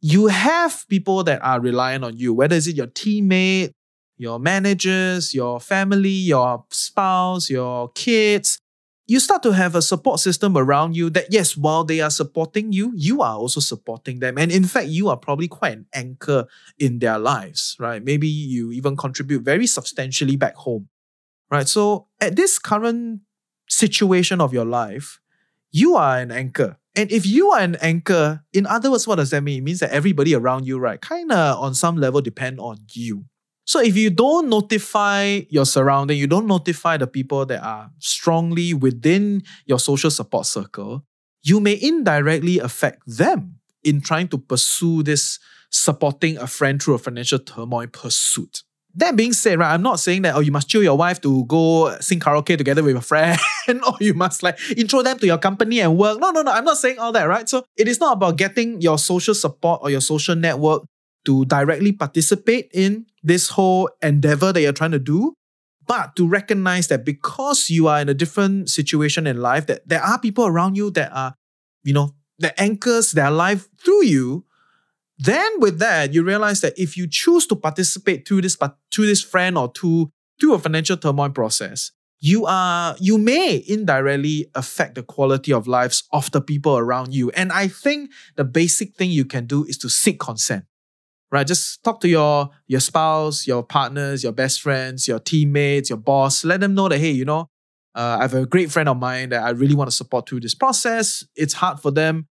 you 0.00 0.28
have 0.28 0.84
people 0.88 1.24
that 1.24 1.42
are 1.42 1.60
relying 1.60 2.04
on 2.04 2.16
you, 2.16 2.32
whether 2.32 2.56
it's 2.56 2.72
your 2.72 2.86
teammate, 2.86 3.72
your 4.18 4.38
managers, 4.38 5.32
your 5.32 5.60
family, 5.60 6.10
your 6.10 6.64
spouse, 6.70 7.48
your 7.48 7.90
kids, 7.92 8.60
you 9.06 9.18
start 9.20 9.42
to 9.42 9.52
have 9.52 9.74
a 9.74 9.80
support 9.80 10.20
system 10.20 10.58
around 10.58 10.94
you 10.94 11.08
that, 11.08 11.32
yes, 11.32 11.56
while 11.56 11.82
they 11.82 12.00
are 12.00 12.10
supporting 12.10 12.72
you, 12.72 12.92
you 12.94 13.22
are 13.22 13.36
also 13.36 13.58
supporting 13.58 14.18
them. 14.18 14.36
And 14.36 14.52
in 14.52 14.64
fact, 14.64 14.88
you 14.88 15.08
are 15.08 15.16
probably 15.16 15.48
quite 15.48 15.72
an 15.72 15.86
anchor 15.94 16.46
in 16.78 16.98
their 16.98 17.18
lives, 17.18 17.74
right? 17.80 18.04
Maybe 18.04 18.28
you 18.28 18.70
even 18.70 18.96
contribute 18.96 19.42
very 19.42 19.66
substantially 19.66 20.36
back 20.36 20.56
home, 20.56 20.88
right? 21.50 21.66
So 21.66 22.08
at 22.20 22.36
this 22.36 22.58
current 22.58 23.20
situation 23.66 24.42
of 24.42 24.52
your 24.52 24.66
life, 24.66 25.20
you 25.70 25.96
are 25.96 26.18
an 26.18 26.30
anchor. 26.30 26.76
And 26.94 27.10
if 27.10 27.24
you 27.24 27.50
are 27.52 27.60
an 27.60 27.76
anchor, 27.76 28.44
in 28.52 28.66
other 28.66 28.90
words, 28.90 29.06
what 29.06 29.16
does 29.16 29.30
that 29.30 29.42
mean? 29.42 29.58
It 29.58 29.64
means 29.64 29.80
that 29.80 29.90
everybody 29.90 30.34
around 30.34 30.66
you, 30.66 30.78
right, 30.78 31.00
kind 31.00 31.32
of 31.32 31.58
on 31.62 31.74
some 31.74 31.96
level 31.96 32.20
depend 32.20 32.60
on 32.60 32.78
you. 32.92 33.24
So 33.68 33.80
if 33.80 33.98
you 33.98 34.08
don't 34.08 34.48
notify 34.48 35.42
your 35.50 35.66
surrounding, 35.66 36.16
you 36.16 36.26
don't 36.26 36.46
notify 36.46 36.96
the 36.96 37.06
people 37.06 37.44
that 37.44 37.62
are 37.62 37.90
strongly 37.98 38.72
within 38.72 39.42
your 39.66 39.78
social 39.78 40.10
support 40.10 40.46
circle, 40.46 41.04
you 41.42 41.60
may 41.60 41.78
indirectly 41.78 42.60
affect 42.60 43.02
them 43.06 43.56
in 43.84 44.00
trying 44.00 44.28
to 44.28 44.38
pursue 44.38 45.02
this 45.02 45.38
supporting 45.70 46.38
a 46.38 46.46
friend 46.46 46.82
through 46.82 46.94
a 46.94 46.98
financial 46.98 47.38
turmoil 47.38 47.88
pursuit. 47.88 48.62
That 48.94 49.16
being 49.16 49.34
said, 49.34 49.58
right, 49.58 49.74
I'm 49.74 49.82
not 49.82 50.00
saying 50.00 50.22
that 50.22 50.34
oh 50.34 50.40
you 50.40 50.50
must 50.50 50.70
chill 50.70 50.82
your 50.82 50.96
wife 50.96 51.20
to 51.20 51.44
go 51.44 51.94
sing 52.00 52.20
karaoke 52.20 52.56
together 52.56 52.82
with 52.82 52.96
a 52.96 53.02
friend, 53.02 53.38
or 53.68 53.96
you 54.00 54.14
must 54.14 54.42
like 54.42 54.58
intro 54.78 55.02
them 55.02 55.18
to 55.18 55.26
your 55.26 55.36
company 55.36 55.80
and 55.80 55.98
work. 55.98 56.18
No, 56.18 56.30
no, 56.30 56.40
no. 56.40 56.52
I'm 56.52 56.64
not 56.64 56.78
saying 56.78 56.98
all 56.98 57.12
that, 57.12 57.24
right? 57.24 57.46
So 57.46 57.66
it 57.76 57.86
is 57.86 58.00
not 58.00 58.14
about 58.14 58.38
getting 58.38 58.80
your 58.80 58.96
social 58.96 59.34
support 59.34 59.80
or 59.82 59.90
your 59.90 60.00
social 60.00 60.36
network 60.36 60.84
to 61.28 61.44
directly 61.44 61.92
participate 61.92 62.70
in 62.72 63.04
this 63.22 63.50
whole 63.50 63.90
endeavor 64.00 64.50
that 64.50 64.62
you're 64.62 64.72
trying 64.72 64.92
to 64.92 64.98
do, 64.98 65.34
but 65.86 66.16
to 66.16 66.26
recognize 66.26 66.88
that 66.88 67.04
because 67.04 67.68
you 67.68 67.86
are 67.86 68.00
in 68.00 68.08
a 68.08 68.14
different 68.14 68.70
situation 68.70 69.26
in 69.26 69.36
life, 69.36 69.66
that 69.66 69.86
there 69.86 70.02
are 70.02 70.18
people 70.18 70.46
around 70.46 70.78
you 70.78 70.90
that 70.92 71.12
are, 71.12 71.34
you 71.84 71.92
know, 71.92 72.14
that 72.38 72.58
anchors 72.58 73.12
their 73.12 73.30
life 73.30 73.68
through 73.84 74.04
you. 74.04 74.46
Then 75.18 75.60
with 75.60 75.78
that, 75.80 76.14
you 76.14 76.22
realize 76.22 76.62
that 76.62 76.72
if 76.78 76.96
you 76.96 77.06
choose 77.06 77.46
to 77.48 77.56
participate 77.56 78.26
through 78.26 78.40
this, 78.40 78.56
through 78.90 79.06
this 79.06 79.22
friend 79.22 79.58
or 79.58 79.70
to 79.72 80.08
through 80.40 80.54
a 80.54 80.58
financial 80.58 80.96
turmoil 80.96 81.28
process, 81.28 81.90
you 82.20 82.46
are 82.46 82.96
you 83.00 83.18
may 83.18 83.62
indirectly 83.68 84.46
affect 84.54 84.94
the 84.94 85.02
quality 85.02 85.52
of 85.52 85.68
lives 85.68 86.04
of 86.10 86.30
the 86.30 86.40
people 86.40 86.78
around 86.78 87.12
you. 87.12 87.30
And 87.32 87.52
I 87.52 87.68
think 87.68 88.12
the 88.36 88.44
basic 88.44 88.94
thing 88.94 89.10
you 89.10 89.26
can 89.26 89.44
do 89.44 89.64
is 89.64 89.76
to 89.78 89.90
seek 89.90 90.20
consent 90.20 90.64
right? 91.30 91.46
Just 91.46 91.82
talk 91.82 92.00
to 92.00 92.08
your 92.08 92.50
your 92.66 92.80
spouse, 92.80 93.46
your 93.46 93.62
partners, 93.62 94.22
your 94.22 94.32
best 94.32 94.60
friends, 94.60 95.08
your 95.08 95.18
teammates, 95.18 95.90
your 95.90 95.98
boss. 95.98 96.44
Let 96.44 96.60
them 96.60 96.74
know 96.74 96.88
that 96.88 96.98
hey, 96.98 97.10
you 97.10 97.24
know, 97.24 97.48
uh, 97.94 98.18
I 98.18 98.22
have 98.22 98.34
a 98.34 98.46
great 98.46 98.70
friend 98.70 98.88
of 98.88 98.96
mine 98.98 99.30
that 99.30 99.42
I 99.42 99.50
really 99.50 99.74
want 99.74 99.90
to 99.90 99.96
support 99.96 100.28
through 100.28 100.40
this 100.40 100.54
process. 100.54 101.24
It's 101.36 101.54
hard 101.54 101.80
for 101.80 101.90
them, 101.90 102.28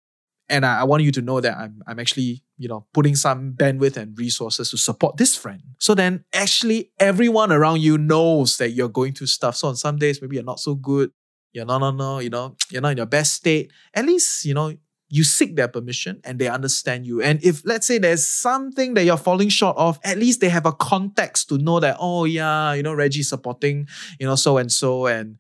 and 0.50 0.66
I, 0.66 0.82
I 0.82 0.84
want 0.86 1.04
you 1.04 1.12
to 1.14 1.22
know 1.22 1.42
that 1.42 1.58
I'm 1.58 1.82
I'm 1.88 2.00
actually 2.00 2.44
you 2.58 2.68
know 2.68 2.88
putting 2.94 3.16
some 3.16 3.54
bandwidth 3.54 3.98
and 3.98 4.18
resources 4.18 4.70
to 4.72 4.78
support 4.78 5.18
this 5.18 5.36
friend. 5.36 5.62
So 5.80 5.94
then, 5.94 6.26
actually, 6.34 6.92
everyone 7.00 7.52
around 7.52 7.82
you 7.82 7.98
knows 7.98 8.58
that 8.58 8.72
you're 8.72 8.90
going 8.90 9.14
through 9.14 9.28
stuff. 9.28 9.56
So 9.56 9.68
on 9.68 9.76
some 9.76 9.98
days, 9.98 10.22
maybe 10.22 10.36
you're 10.36 10.46
not 10.46 10.60
so 10.60 10.76
good. 10.76 11.12
You're 11.54 11.66
no 11.66 11.78
no, 11.80 11.92
no, 11.92 12.20
you 12.20 12.30
know, 12.30 12.56
you're 12.70 12.82
not 12.82 12.92
in 12.92 12.98
your 12.98 13.06
best 13.06 13.34
state. 13.34 13.72
At 13.94 14.06
least, 14.06 14.46
you 14.46 14.54
know, 14.54 14.74
you 15.10 15.24
seek 15.24 15.56
their 15.56 15.68
permission 15.68 16.20
and 16.24 16.40
they 16.40 16.48
understand 16.48 17.06
you. 17.06 17.22
And 17.22 17.44
if 17.44 17.62
let's 17.66 17.88
say 17.88 17.98
there's 17.98 18.28
something 18.28 18.94
that 18.96 19.06
you're 19.06 19.18
falling 19.18 19.50
short 19.50 19.78
of, 19.78 20.00
at 20.04 20.18
least 20.18 20.42
they 20.42 20.50
have 20.50 20.66
a 20.66 20.74
context 20.74 21.50
to 21.50 21.58
know 21.58 21.80
that, 21.80 21.98
oh 22.00 22.26
yeah, 22.26 22.74
you 22.74 22.84
know, 22.84 22.94
Reggie's 22.94 23.30
supporting, 23.30 23.88
you 24.20 24.28
know, 24.28 24.36
so 24.36 24.58
and 24.58 24.72
so. 24.72 25.08
And 25.08 25.38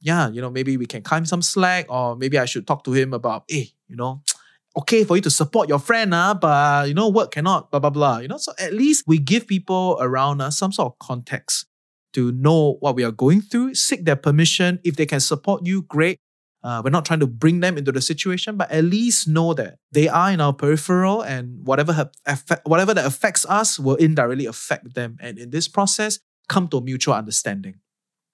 yeah, 0.00 0.28
you 0.28 0.40
know, 0.40 0.50
maybe 0.50 0.76
we 0.76 0.86
can 0.86 1.02
climb 1.02 1.24
some 1.24 1.42
slack, 1.42 1.86
or 1.88 2.16
maybe 2.16 2.38
I 2.38 2.44
should 2.44 2.66
talk 2.66 2.84
to 2.84 2.92
him 2.92 3.14
about, 3.14 3.44
hey, 3.48 3.70
you 3.88 3.96
know, 3.96 4.22
okay 4.76 5.04
for 5.04 5.16
you 5.16 5.22
to 5.22 5.30
support 5.30 5.68
your 5.68 5.78
friend, 5.78 6.12
uh, 6.12 6.34
but 6.34 6.88
you 6.88 6.94
know, 6.94 7.08
work 7.08 7.30
cannot, 7.30 7.70
blah, 7.70 7.80
blah, 7.80 7.90
blah. 7.90 8.18
You 8.18 8.28
know, 8.28 8.36
so 8.36 8.52
at 8.58 8.74
least 8.74 9.04
we 9.06 9.18
give 9.18 9.46
people 9.46 9.96
around 10.00 10.42
us 10.42 10.58
some 10.58 10.72
sort 10.72 10.92
of 10.92 10.98
context 10.98 11.66
to 12.12 12.32
know 12.32 12.76
what 12.80 12.96
we 12.96 13.04
are 13.04 13.12
going 13.12 13.40
through, 13.40 13.74
seek 13.74 14.04
their 14.04 14.16
permission. 14.16 14.78
If 14.84 14.96
they 14.96 15.06
can 15.06 15.20
support 15.20 15.66
you, 15.66 15.82
great. 15.82 16.18
Uh, 16.66 16.82
we're 16.82 16.90
not 16.90 17.04
trying 17.04 17.20
to 17.20 17.28
bring 17.28 17.60
them 17.60 17.78
into 17.78 17.92
the 17.92 18.00
situation, 18.00 18.56
but 18.56 18.68
at 18.72 18.82
least 18.82 19.28
know 19.28 19.54
that 19.54 19.78
they 19.92 20.08
are 20.08 20.32
in 20.32 20.40
our 20.40 20.52
peripheral 20.52 21.22
and 21.22 21.64
whatever, 21.64 21.92
have, 21.92 22.12
whatever 22.64 22.92
that 22.92 23.06
affects 23.06 23.46
us 23.46 23.78
will 23.78 23.94
indirectly 23.94 24.46
affect 24.46 24.96
them. 24.96 25.16
And 25.20 25.38
in 25.38 25.50
this 25.50 25.68
process, 25.68 26.18
come 26.48 26.66
to 26.68 26.78
a 26.78 26.80
mutual 26.80 27.14
understanding. 27.14 27.76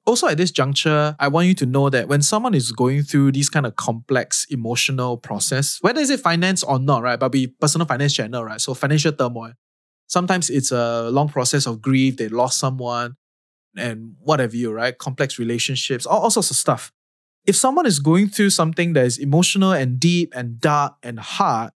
Also, 0.07 0.29
at 0.29 0.39
this 0.39 0.51
juncture, 0.51 1.15
I 1.19 1.29
want 1.29 1.47
you 1.47 1.53
to 1.57 1.67
know 1.67 1.91
that 1.91 2.09
when 2.09 2.23
someone 2.23 2.55
is 2.55 2.73
going 2.73 3.03
through 3.03 3.33
this 3.33 3.51
kind 3.51 3.67
of 3.67 3.77
complex 3.77 4.47
emotional 4.49 5.19
process, 5.19 5.77
whether 5.83 6.01
it's 6.01 6.19
finance 6.19 6.63
or 6.63 6.79
not, 6.79 7.03
right? 7.03 7.21
But 7.21 7.33
be 7.33 7.49
personal 7.49 7.87
finance 7.87 8.15
channel, 8.15 8.47
right? 8.47 8.63
So 8.63 8.73
financial 8.73 9.13
turmoil. 9.13 9.53
Sometimes 10.07 10.49
it's 10.49 10.73
a 10.73 11.11
long 11.11 11.29
process 11.29 11.67
of 11.67 11.83
grief. 11.83 12.17
They 12.17 12.31
lost 12.31 12.59
someone 12.59 13.17
and 13.77 14.15
what 14.21 14.41
have 14.41 14.55
you, 14.55 14.73
right? 14.73 14.97
Complex 14.97 15.39
relationships, 15.39 16.07
all, 16.07 16.21
all 16.21 16.31
sorts 16.31 16.51
of 16.51 16.57
stuff 16.57 16.93
if 17.47 17.57
someone 17.57 17.87
is 17.87 17.99
going 17.99 18.29
through 18.29 18.51
something 18.51 18.93
that 18.93 19.05
is 19.05 19.19
emotional 19.19 19.73
and 19.73 19.99
deep 19.99 20.33
and 20.35 20.61
dark 20.61 20.95
and 21.03 21.19
hard, 21.19 21.73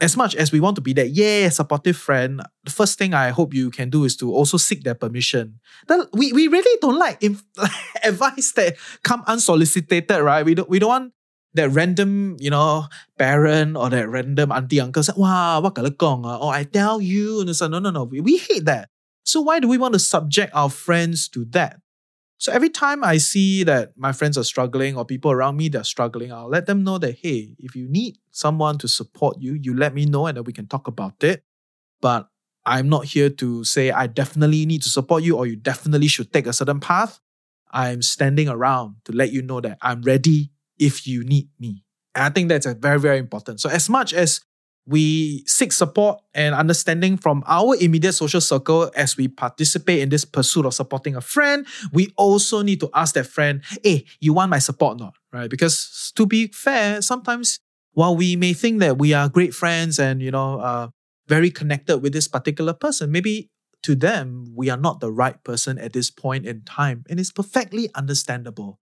as 0.00 0.16
much 0.16 0.34
as 0.36 0.52
we 0.52 0.60
want 0.60 0.76
to 0.76 0.80
be 0.80 0.92
that 0.92 1.10
yeah 1.10 1.48
supportive 1.48 1.96
friend, 1.96 2.40
the 2.64 2.70
first 2.70 2.98
thing 2.98 3.14
I 3.14 3.30
hope 3.30 3.52
you 3.52 3.70
can 3.70 3.90
do 3.90 4.04
is 4.04 4.16
to 4.18 4.32
also 4.32 4.56
seek 4.56 4.84
their 4.84 4.94
permission. 4.94 5.60
That 5.88 6.08
we, 6.12 6.32
we 6.32 6.46
really 6.46 6.78
don't 6.80 6.98
like 6.98 7.22
inf- 7.22 7.42
advice 8.04 8.52
that 8.52 8.76
come 9.02 9.24
unsolicited, 9.26 10.10
right? 10.10 10.44
We 10.44 10.54
don't 10.54 10.70
we 10.70 10.78
don't 10.78 10.88
want 10.88 11.12
that 11.54 11.70
random, 11.70 12.36
you 12.38 12.50
know, 12.50 12.86
parent 13.18 13.76
or 13.76 13.90
that 13.90 14.08
random 14.08 14.52
auntie 14.52 14.80
uncle 14.80 15.02
say, 15.02 15.14
wow, 15.16 15.60
what 15.60 15.74
gong, 15.98 16.24
or 16.24 16.38
oh, 16.40 16.48
I 16.48 16.64
tell 16.64 17.00
you, 17.00 17.40
and 17.40 17.56
so 17.56 17.66
no, 17.66 17.78
no, 17.78 17.90
no, 17.90 18.04
we, 18.04 18.20
we 18.20 18.36
hate 18.36 18.66
that. 18.66 18.88
So 19.24 19.40
why 19.40 19.60
do 19.60 19.68
we 19.68 19.78
want 19.78 19.94
to 19.94 19.98
subject 19.98 20.52
our 20.54 20.70
friends 20.70 21.28
to 21.30 21.44
that? 21.50 21.80
So 22.38 22.52
every 22.52 22.70
time 22.70 23.02
I 23.02 23.16
see 23.16 23.64
that 23.64 23.92
my 23.96 24.12
friends 24.12 24.38
are 24.38 24.44
struggling 24.44 24.96
or 24.96 25.04
people 25.04 25.32
around 25.32 25.56
me 25.56 25.68
that 25.70 25.80
are 25.80 25.84
struggling, 25.84 26.32
I'll 26.32 26.48
let 26.48 26.66
them 26.66 26.84
know 26.84 26.96
that, 26.98 27.18
hey, 27.20 27.56
if 27.58 27.74
you 27.74 27.88
need 27.88 28.16
someone 28.30 28.78
to 28.78 28.88
support 28.88 29.38
you, 29.40 29.58
you 29.60 29.76
let 29.76 29.92
me 29.92 30.06
know 30.06 30.26
and 30.26 30.36
then 30.36 30.44
we 30.44 30.52
can 30.52 30.68
talk 30.68 30.86
about 30.86 31.24
it. 31.24 31.42
But 32.00 32.28
I'm 32.64 32.88
not 32.88 33.06
here 33.06 33.28
to 33.28 33.64
say 33.64 33.90
I 33.90 34.06
definitely 34.06 34.66
need 34.66 34.82
to 34.82 34.88
support 34.88 35.24
you 35.24 35.36
or 35.36 35.46
you 35.46 35.56
definitely 35.56 36.06
should 36.06 36.32
take 36.32 36.46
a 36.46 36.52
certain 36.52 36.78
path. 36.78 37.18
I'm 37.72 38.02
standing 38.02 38.48
around 38.48 38.96
to 39.06 39.12
let 39.12 39.32
you 39.32 39.42
know 39.42 39.60
that 39.60 39.78
I'm 39.82 40.02
ready 40.02 40.52
if 40.78 41.08
you 41.08 41.24
need 41.24 41.48
me. 41.58 41.82
And 42.14 42.24
I 42.24 42.30
think 42.30 42.48
that's 42.50 42.66
a 42.66 42.74
very, 42.74 43.00
very 43.00 43.18
important. 43.18 43.60
So 43.60 43.68
as 43.68 43.90
much 43.90 44.12
as 44.14 44.42
we 44.88 45.44
seek 45.46 45.70
support 45.70 46.18
and 46.32 46.54
understanding 46.54 47.18
from 47.18 47.44
our 47.46 47.76
immediate 47.78 48.14
social 48.14 48.40
circle 48.40 48.90
as 48.96 49.18
we 49.18 49.28
participate 49.28 50.00
in 50.00 50.08
this 50.08 50.24
pursuit 50.24 50.64
of 50.64 50.72
supporting 50.72 51.14
a 51.14 51.20
friend, 51.20 51.66
we 51.92 52.10
also 52.16 52.62
need 52.62 52.80
to 52.80 52.88
ask 52.94 53.14
that 53.14 53.26
friend, 53.26 53.62
hey, 53.84 54.06
you 54.18 54.32
want 54.32 54.50
my 54.50 54.58
support 54.58 54.98
not? 54.98 55.14
Right? 55.30 55.50
Because 55.50 56.10
to 56.16 56.24
be 56.24 56.46
fair, 56.46 57.02
sometimes 57.02 57.60
while 57.92 58.16
we 58.16 58.34
may 58.34 58.54
think 58.54 58.80
that 58.80 58.96
we 58.98 59.12
are 59.12 59.28
great 59.28 59.52
friends 59.52 59.98
and, 59.98 60.22
you 60.22 60.30
know, 60.30 60.58
uh, 60.60 60.88
very 61.28 61.50
connected 61.50 61.98
with 61.98 62.14
this 62.14 62.26
particular 62.26 62.72
person, 62.72 63.12
maybe 63.12 63.50
to 63.82 63.94
them, 63.94 64.46
we 64.56 64.70
are 64.70 64.78
not 64.78 65.00
the 65.00 65.12
right 65.12 65.42
person 65.44 65.78
at 65.78 65.92
this 65.92 66.10
point 66.10 66.46
in 66.46 66.62
time. 66.62 67.04
And 67.10 67.20
it's 67.20 67.30
perfectly 67.30 67.90
understandable. 67.94 68.78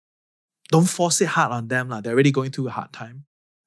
Don't 0.71 0.89
force 0.89 1.21
it 1.21 1.29
hard 1.29 1.51
on 1.51 1.67
them. 1.67 1.89
They're 2.03 2.13
already 2.13 2.31
going 2.31 2.53
through 2.53 2.69
a 2.69 2.73
hard 2.73 2.93
time. 2.93 3.25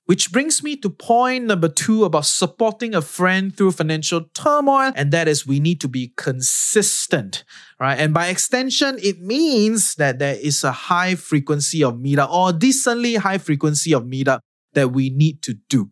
Which 0.10 0.32
brings 0.32 0.63
me 0.63 0.75
to 0.78 0.89
point 0.89 1.46
number 1.46 1.70
two 1.70 2.04
about 2.04 2.25
supporting 2.25 2.96
a 2.96 3.01
friend 3.01 3.56
through 3.56 3.74
financial 3.74 4.24
turmoil, 4.34 4.92
and 4.96 5.12
that 5.12 5.28
is 5.28 5.46
we 5.46 5.60
need 5.60 5.80
to 5.82 5.88
be 5.88 6.13
consistent, 6.18 7.44
right? 7.80 7.94
And 7.94 8.12
by 8.12 8.30
extension, 8.30 8.98
it 9.04 9.22
means 9.22 9.94
that 10.01 10.18
there 10.18 10.34
is 10.34 10.63
a 10.63 10.72
high 10.72 11.13
frequency 11.13 11.84
of 11.84 11.94
meetup 11.98 12.32
or 12.32 12.51
decently 12.51 13.18
high 13.22 13.38
frequency 13.38 13.94
of 13.94 14.06
meetup 14.06 14.39
that 14.74 14.88
we 14.92 15.12
need 15.12 15.44
to 15.44 15.54
do. 15.70 15.92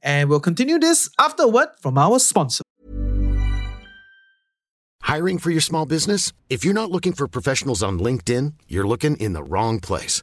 And 0.00 0.30
we'll 0.30 0.40
continue 0.40 0.78
this 0.78 1.10
afterward 1.18 1.68
from 1.82 1.98
our 1.98 2.18
sponsor. 2.18 2.62
Hiring 5.02 5.36
for 5.36 5.50
your 5.50 5.60
small 5.60 5.84
business? 5.84 6.32
If 6.48 6.64
you're 6.64 6.72
not 6.72 6.90
looking 6.90 7.12
for 7.12 7.28
professionals 7.28 7.82
on 7.82 7.98
LinkedIn, 7.98 8.54
you're 8.68 8.88
looking 8.88 9.16
in 9.18 9.34
the 9.34 9.42
wrong 9.42 9.80
place. 9.80 10.22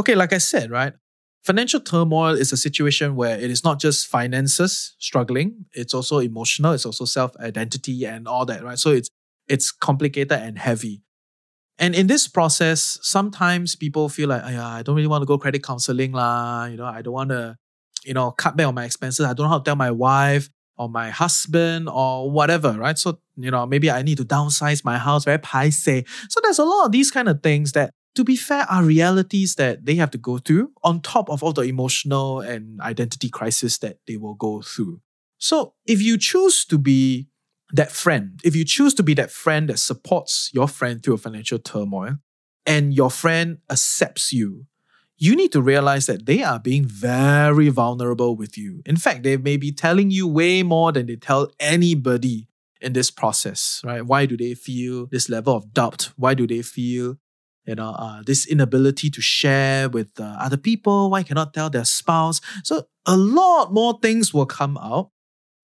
Okay, 0.00 0.14
like 0.14 0.32
I 0.32 0.38
said, 0.38 0.70
right? 0.70 0.94
Financial 1.44 1.78
turmoil 1.78 2.34
is 2.34 2.52
a 2.52 2.56
situation 2.56 3.16
where 3.16 3.38
it 3.38 3.50
is 3.50 3.64
not 3.64 3.78
just 3.78 4.06
finances 4.06 4.94
struggling, 4.98 5.66
it's 5.74 5.92
also 5.92 6.20
emotional, 6.20 6.72
it's 6.72 6.86
also 6.86 7.04
self-identity 7.04 8.06
and 8.06 8.26
all 8.26 8.46
that, 8.46 8.64
right? 8.64 8.78
So 8.78 8.92
it's 8.92 9.10
it's 9.46 9.70
complicated 9.70 10.32
and 10.32 10.58
heavy. 10.58 11.02
And 11.78 11.94
in 11.94 12.06
this 12.06 12.28
process, 12.28 12.98
sometimes 13.02 13.76
people 13.76 14.08
feel 14.08 14.30
like, 14.30 14.42
I 14.42 14.82
don't 14.82 14.96
really 14.96 15.08
want 15.08 15.20
to 15.20 15.26
go 15.26 15.36
credit 15.36 15.62
counseling 15.62 16.12
lah. 16.12 16.64
You 16.64 16.78
know, 16.78 16.86
I 16.86 17.02
don't 17.02 17.12
want 17.12 17.30
to, 17.30 17.56
you 18.04 18.14
know, 18.14 18.30
cut 18.30 18.56
back 18.56 18.66
on 18.68 18.74
my 18.74 18.86
expenses. 18.86 19.26
I 19.26 19.34
don't 19.34 19.44
know 19.44 19.50
how 19.50 19.58
to 19.58 19.64
tell 19.64 19.76
my 19.76 19.90
wife 19.90 20.48
or 20.78 20.88
my 20.88 21.10
husband 21.10 21.88
or 21.90 22.30
whatever, 22.30 22.72
right? 22.72 22.96
So, 22.96 23.18
you 23.36 23.50
know, 23.50 23.66
maybe 23.66 23.90
I 23.90 24.00
need 24.02 24.18
to 24.18 24.24
downsize 24.24 24.84
my 24.84 24.96
house, 24.96 25.24
very 25.24 25.38
paise. 25.38 25.84
So 25.84 26.40
there's 26.42 26.58
a 26.58 26.64
lot 26.64 26.86
of 26.86 26.92
these 26.92 27.10
kind 27.10 27.28
of 27.28 27.42
things 27.42 27.72
that, 27.72 27.92
to 28.14 28.24
be 28.24 28.36
fair, 28.36 28.64
are 28.70 28.82
realities 28.82 29.54
that 29.54 29.86
they 29.86 29.94
have 29.94 30.10
to 30.10 30.18
go 30.18 30.38
through 30.38 30.72
on 30.82 31.00
top 31.00 31.30
of 31.30 31.42
all 31.42 31.52
the 31.52 31.62
emotional 31.62 32.40
and 32.40 32.80
identity 32.80 33.28
crisis 33.28 33.78
that 33.78 33.98
they 34.06 34.16
will 34.16 34.34
go 34.34 34.62
through. 34.62 35.00
So 35.38 35.74
if 35.86 36.02
you 36.02 36.18
choose 36.18 36.64
to 36.66 36.78
be 36.78 37.28
that 37.72 37.92
friend, 37.92 38.40
if 38.44 38.56
you 38.56 38.64
choose 38.64 38.94
to 38.94 39.02
be 39.02 39.14
that 39.14 39.30
friend 39.30 39.68
that 39.68 39.78
supports 39.78 40.50
your 40.52 40.68
friend 40.68 41.02
through 41.02 41.14
a 41.14 41.18
financial 41.18 41.58
turmoil 41.58 42.18
and 42.66 42.92
your 42.92 43.10
friend 43.10 43.58
accepts 43.70 44.32
you, 44.32 44.66
you 45.16 45.36
need 45.36 45.52
to 45.52 45.62
realize 45.62 46.06
that 46.06 46.26
they 46.26 46.42
are 46.42 46.58
being 46.58 46.84
very 46.84 47.68
vulnerable 47.68 48.34
with 48.34 48.56
you. 48.56 48.82
In 48.86 48.96
fact, 48.96 49.22
they 49.22 49.36
may 49.36 49.56
be 49.56 49.70
telling 49.70 50.10
you 50.10 50.26
way 50.26 50.62
more 50.62 50.92
than 50.92 51.06
they 51.06 51.16
tell 51.16 51.52
anybody 51.60 52.48
in 52.80 52.94
this 52.94 53.10
process, 53.10 53.82
right? 53.84 54.04
Why 54.04 54.24
do 54.24 54.36
they 54.36 54.54
feel 54.54 55.06
this 55.06 55.28
level 55.28 55.54
of 55.54 55.74
doubt? 55.74 56.10
Why 56.16 56.32
do 56.32 56.46
they 56.46 56.62
feel, 56.62 57.18
you 57.70 57.76
know, 57.76 57.94
uh, 57.96 58.22
this 58.26 58.46
inability 58.46 59.10
to 59.10 59.20
share 59.22 59.88
with 59.88 60.18
uh, 60.20 60.36
other 60.38 60.56
people? 60.56 61.10
Why 61.10 61.22
cannot 61.22 61.54
tell 61.54 61.70
their 61.70 61.84
spouse? 61.84 62.40
So 62.64 62.84
a 63.06 63.16
lot 63.16 63.72
more 63.72 63.98
things 64.02 64.34
will 64.34 64.46
come 64.46 64.76
out 64.76 65.10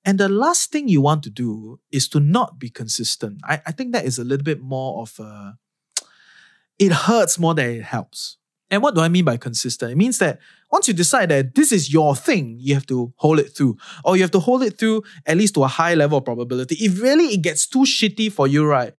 and 0.07 0.21
the 0.21 0.29
last 0.29 0.71
thing 0.71 0.87
you 0.87 1.01
want 1.01 1.25
to 1.25 1.31
do 1.31 1.81
is 1.91 2.09
to 2.11 2.21
not 2.21 2.61
be 2.61 2.71
consistent. 2.71 3.41
I, 3.43 3.61
I 3.67 3.73
think 3.73 3.93
that 3.93 4.05
is 4.05 4.21
a 4.21 4.25
little 4.25 4.45
bit 4.45 4.63
more 4.63 5.03
of 5.03 5.19
a, 5.19 5.59
it 6.79 6.93
hurts 6.93 7.41
more 7.41 7.55
than 7.55 7.71
it 7.71 7.83
helps. 7.83 8.39
And 8.71 8.83
what 8.83 8.95
do 8.95 9.01
I 9.01 9.09
mean 9.09 9.25
by 9.25 9.37
consistent? 9.37 9.91
It 9.91 9.97
means 9.97 10.19
that 10.19 10.39
once 10.71 10.87
you 10.87 10.95
decide 10.95 11.29
that 11.31 11.57
this 11.57 11.73
is 11.73 11.93
your 11.93 12.15
thing, 12.15 12.57
you 12.61 12.75
have 12.75 12.87
to 12.87 13.13
hold 13.17 13.41
it 13.41 13.57
through. 13.57 13.79
Or 14.05 14.17
you 14.17 14.23
have 14.23 14.31
to 14.33 14.41
hold 14.41 14.63
it 14.63 14.79
through 14.79 15.03
at 15.27 15.37
least 15.37 15.55
to 15.55 15.65
a 15.65 15.69
high 15.69 15.95
level 15.95 16.19
of 16.19 16.25
probability. 16.25 16.77
If 16.77 17.03
really 17.03 17.27
it 17.35 17.43
gets 17.43 17.67
too 17.67 17.81
shitty 17.81 18.31
for 18.31 18.47
you, 18.47 18.65
right? 18.65 18.95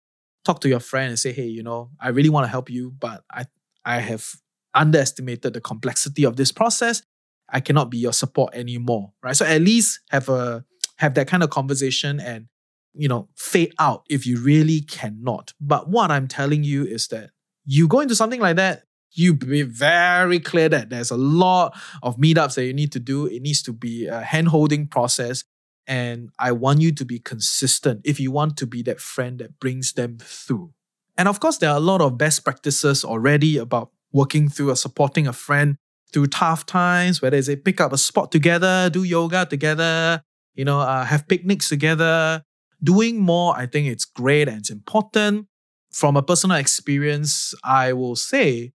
Talk 0.47 0.61
to 0.61 0.69
your 0.69 0.79
friend 0.79 1.09
and 1.09 1.19
say, 1.19 1.33
hey, 1.33 1.45
you 1.45 1.61
know, 1.61 1.89
I 1.99 2.07
really 2.09 2.29
want 2.29 2.45
to 2.45 2.49
help 2.49 2.69
you, 2.69 2.91
but 2.91 3.23
I 3.29 3.45
I 3.83 3.99
have 3.99 4.25
underestimated 4.73 5.53
the 5.53 5.59
complexity 5.59 6.23
of 6.23 6.37
this 6.37 6.53
process. 6.53 7.01
I 7.49 7.59
cannot 7.59 7.89
be 7.89 7.97
your 7.97 8.13
support 8.13 8.55
anymore. 8.55 9.11
Right. 9.21 9.35
So 9.35 9.45
at 9.45 9.61
least 9.61 9.99
have 10.09 10.29
a 10.29 10.63
have 10.99 11.15
that 11.15 11.27
kind 11.27 11.43
of 11.43 11.49
conversation 11.49 12.21
and 12.21 12.47
you 12.93 13.09
know 13.09 13.27
fade 13.35 13.73
out 13.77 14.05
if 14.09 14.25
you 14.25 14.41
really 14.41 14.81
cannot 14.81 15.53
but 15.61 15.87
what 15.87 16.09
i'm 16.09 16.27
telling 16.27 16.63
you 16.63 16.83
is 16.83 17.07
that 17.09 17.29
you 17.63 17.87
go 17.87 17.99
into 17.99 18.15
something 18.15 18.41
like 18.41 18.55
that 18.55 18.83
you 19.11 19.33
be 19.33 19.61
very 19.61 20.39
clear 20.39 20.67
that 20.67 20.89
there's 20.89 21.11
a 21.11 21.17
lot 21.17 21.75
of 22.01 22.17
meetups 22.17 22.55
that 22.55 22.65
you 22.65 22.73
need 22.73 22.91
to 22.91 22.99
do 22.99 23.27
it 23.27 23.41
needs 23.41 23.61
to 23.61 23.71
be 23.71 24.07
a 24.07 24.21
hand-holding 24.21 24.87
process 24.87 25.43
and 25.87 26.29
i 26.39 26.51
want 26.51 26.81
you 26.81 26.91
to 26.91 27.05
be 27.05 27.19
consistent 27.19 28.01
if 28.03 28.19
you 28.19 28.31
want 28.31 28.57
to 28.57 28.65
be 28.65 28.81
that 28.81 28.99
friend 28.99 29.39
that 29.39 29.59
brings 29.59 29.93
them 29.93 30.17
through 30.19 30.71
and 31.17 31.27
of 31.27 31.39
course 31.39 31.57
there 31.57 31.69
are 31.69 31.77
a 31.77 31.81
lot 31.81 32.01
of 32.01 32.17
best 32.17 32.43
practices 32.43 33.03
already 33.03 33.57
about 33.57 33.91
working 34.11 34.49
through 34.49 34.69
or 34.71 34.75
supporting 34.75 35.27
a 35.27 35.33
friend 35.33 35.77
through 36.11 36.27
tough 36.27 36.65
times 36.65 37.21
whether 37.21 37.37
it's 37.37 37.49
a 37.49 37.55
pick 37.55 37.81
up 37.81 37.93
a 37.93 37.97
spot 37.97 38.31
together 38.31 38.89
do 38.89 39.03
yoga 39.03 39.45
together 39.45 40.21
you 40.57 40.65
know, 40.65 40.81
uh, 40.81 41.05
have 41.05 41.27
picnics 41.29 41.69
together. 41.69 42.43
Doing 42.83 43.21
more, 43.21 43.55
I 43.55 43.67
think 43.67 43.87
it's 43.87 44.03
great 44.03 44.49
and 44.49 44.57
it's 44.57 44.69
important. 44.69 45.47
From 45.93 46.17
a 46.17 46.21
personal 46.21 46.57
experience, 46.57 47.53
I 47.63 47.93
will 47.93 48.15
say, 48.15 48.73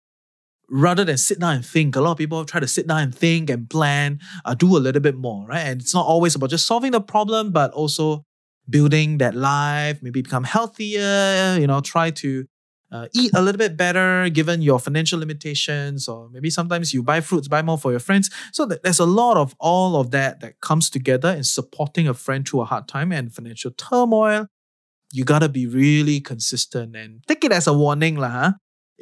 rather 0.72 1.04
than 1.04 1.18
sit 1.18 1.38
down 1.38 1.56
and 1.56 1.66
think, 1.66 1.94
a 1.96 2.00
lot 2.00 2.12
of 2.12 2.18
people 2.18 2.44
try 2.46 2.58
to 2.58 2.66
sit 2.66 2.86
down 2.88 3.02
and 3.02 3.14
think 3.14 3.50
and 3.50 3.68
plan, 3.68 4.18
uh, 4.46 4.54
do 4.54 4.74
a 4.76 4.80
little 4.80 5.02
bit 5.02 5.16
more, 5.16 5.46
right? 5.46 5.66
And 5.66 5.82
it's 5.82 5.94
not 5.94 6.06
always 6.06 6.34
about 6.34 6.50
just 6.50 6.66
solving 6.66 6.92
the 6.92 7.00
problem, 7.00 7.52
but 7.52 7.70
also 7.72 8.24
building 8.68 9.18
that 9.18 9.34
life, 9.34 10.00
maybe 10.02 10.22
become 10.22 10.44
healthier, 10.44 11.58
you 11.60 11.66
know, 11.66 11.80
try 11.82 12.10
to 12.10 12.46
uh, 12.90 13.06
eat 13.14 13.30
a 13.34 13.42
little 13.42 13.58
bit 13.58 13.76
better 13.76 14.28
given 14.30 14.62
your 14.62 14.78
financial 14.78 15.18
limitations, 15.18 16.08
or 16.08 16.30
maybe 16.30 16.48
sometimes 16.48 16.94
you 16.94 17.02
buy 17.02 17.20
fruits, 17.20 17.48
buy 17.48 17.62
more 17.62 17.78
for 17.78 17.90
your 17.90 18.00
friends. 18.00 18.30
So 18.52 18.64
there's 18.66 18.98
a 19.00 19.06
lot 19.06 19.36
of 19.36 19.54
all 19.60 19.96
of 19.96 20.10
that 20.12 20.40
that 20.40 20.60
comes 20.60 20.88
together 20.88 21.30
in 21.30 21.44
supporting 21.44 22.08
a 22.08 22.14
friend 22.14 22.48
through 22.48 22.62
a 22.62 22.64
hard 22.64 22.88
time 22.88 23.12
and 23.12 23.34
financial 23.34 23.72
turmoil. 23.72 24.46
You 25.12 25.24
gotta 25.24 25.48
be 25.48 25.66
really 25.66 26.20
consistent 26.20 26.96
and 26.96 27.20
take 27.26 27.44
it 27.44 27.52
as 27.52 27.66
a 27.66 27.74
warning, 27.74 28.16
lah. 28.16 28.30
Huh? 28.30 28.52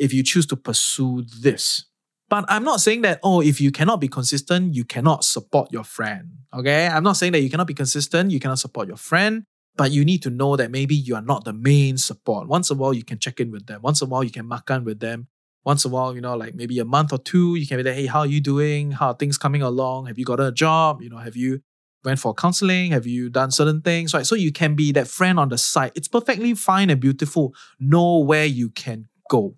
If 0.01 0.13
you 0.13 0.23
choose 0.25 0.47
to 0.47 0.57
pursue 0.57 1.25
this. 1.41 1.85
But 2.29 2.45
I'm 2.49 2.65
not 2.65 2.81
saying 2.81 3.03
that, 3.03 3.21
oh, 3.23 3.41
if 3.41 3.61
you 3.61 3.71
cannot 3.71 4.01
be 4.01 4.09
consistent, 4.09 4.75
you 4.75 4.85
cannot 4.85 5.25
support 5.25 5.73
your 5.73 5.85
friend. 5.85 6.31
Okay? 6.55 6.87
I'm 6.87 7.03
not 7.03 7.17
saying 7.17 7.33
that 7.33 7.41
you 7.41 7.51
cannot 7.51 7.67
be 7.67 7.75
consistent, 7.75 8.31
you 8.31 8.41
cannot 8.41 8.59
support 8.59 8.89
your 8.89 8.97
friend 8.97 9.45
but 9.77 9.93
you 9.93 10.05
need 10.05 10.23
to 10.23 10.29
know 10.29 10.57
that 10.57 10.71
maybe 10.71 10.95
you 10.95 11.15
are 11.15 11.23
not 11.23 11.45
the 11.45 11.55
main 11.55 11.97
support. 11.97 12.49
Once 12.49 12.71
in 12.71 12.77
a 12.77 12.81
while, 12.81 12.93
you 12.93 13.03
can 13.03 13.19
check 13.19 13.41
in 13.41 13.51
with 13.51 13.67
them. 13.67 13.81
Once 13.83 14.03
in 14.03 14.09
a 14.09 14.11
while, 14.11 14.23
you 14.23 14.31
can 14.31 14.47
makan 14.47 14.85
with 14.85 15.01
them. 15.01 15.29
Once 15.65 15.87
in 15.87 15.91
a 15.91 15.95
while, 15.95 16.15
you 16.15 16.21
know, 16.21 16.37
like 16.37 16.55
maybe 16.55 16.79
a 16.79 16.85
month 16.85 17.15
or 17.15 17.19
two, 17.19 17.55
you 17.55 17.67
can 17.67 17.79
be 17.79 17.83
like, 17.83 17.95
hey, 17.95 18.07
how 18.07 18.21
are 18.21 18.27
you 18.27 18.41
doing? 18.43 18.91
How 18.91 19.09
are 19.09 19.15
things 19.15 19.39
coming 19.39 19.63
along? 19.63 20.07
Have 20.07 20.19
you 20.19 20.25
got 20.27 20.39
a 20.39 20.53
job? 20.53 21.01
You 21.01 21.11
know, 21.11 21.19
have 21.19 21.35
you 21.37 21.61
went 22.05 22.19
for 22.19 22.35
counseling? 22.35 22.93
Have 22.93 23.07
you 23.07 23.31
done 23.31 23.51
certain 23.51 23.81
things? 23.81 24.13
Right. 24.13 24.27
So 24.27 24.35
you 24.35 24.53
can 24.53 24.75
be 24.75 24.93
that 24.93 25.09
friend 25.09 25.39
on 25.39 25.51
the 25.51 25.59
side. 25.59 25.93
It's 25.95 26.09
perfectly 26.09 26.55
fine 26.55 26.91
and 26.91 27.01
beautiful. 27.01 27.55
Know 27.79 28.19
where 28.19 28.47
you 28.47 28.71
can 28.71 29.09
go. 29.31 29.57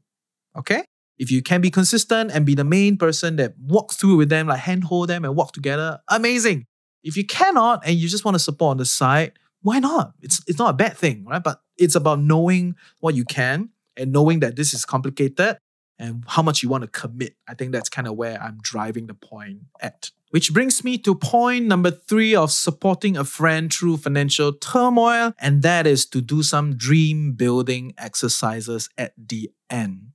Okay? 0.56 0.84
If 1.18 1.30
you 1.30 1.42
can 1.42 1.60
be 1.60 1.70
consistent 1.70 2.32
and 2.32 2.44
be 2.44 2.54
the 2.54 2.64
main 2.64 2.96
person 2.96 3.36
that 3.36 3.54
walks 3.58 3.96
through 3.96 4.16
with 4.16 4.28
them, 4.28 4.48
like 4.48 4.60
handhold 4.60 5.08
them 5.08 5.24
and 5.24 5.36
walk 5.36 5.52
together, 5.52 6.00
amazing. 6.08 6.64
If 7.04 7.16
you 7.16 7.24
cannot 7.24 7.86
and 7.86 7.96
you 7.96 8.08
just 8.08 8.24
want 8.24 8.34
to 8.34 8.38
support 8.38 8.72
on 8.72 8.76
the 8.78 8.84
side, 8.84 9.32
why 9.62 9.78
not? 9.78 10.14
It's 10.20 10.40
it's 10.46 10.58
not 10.58 10.70
a 10.70 10.76
bad 10.76 10.96
thing, 10.96 11.24
right? 11.24 11.42
But 11.42 11.60
it's 11.76 11.94
about 11.94 12.20
knowing 12.20 12.74
what 13.00 13.14
you 13.14 13.24
can 13.24 13.70
and 13.96 14.12
knowing 14.12 14.40
that 14.40 14.56
this 14.56 14.74
is 14.74 14.84
complicated 14.84 15.58
and 15.98 16.24
how 16.26 16.42
much 16.42 16.62
you 16.62 16.68
want 16.68 16.82
to 16.82 16.88
commit. 16.88 17.36
I 17.48 17.54
think 17.54 17.72
that's 17.72 17.88
kind 17.88 18.08
of 18.08 18.16
where 18.16 18.40
I'm 18.42 18.58
driving 18.60 19.06
the 19.06 19.14
point 19.14 19.60
at. 19.80 20.10
Which 20.30 20.52
brings 20.52 20.82
me 20.82 20.96
to 20.98 21.14
point 21.14 21.66
number 21.66 21.90
three 21.90 22.34
of 22.34 22.50
supporting 22.50 23.18
a 23.18 23.24
friend 23.24 23.72
through 23.72 23.98
financial 23.98 24.52
turmoil, 24.52 25.34
and 25.38 25.62
that 25.62 25.86
is 25.86 26.06
to 26.06 26.22
do 26.22 26.42
some 26.42 26.74
dream 26.74 27.32
building 27.32 27.92
exercises 27.98 28.88
at 28.96 29.12
the 29.18 29.50
end. 29.68 30.11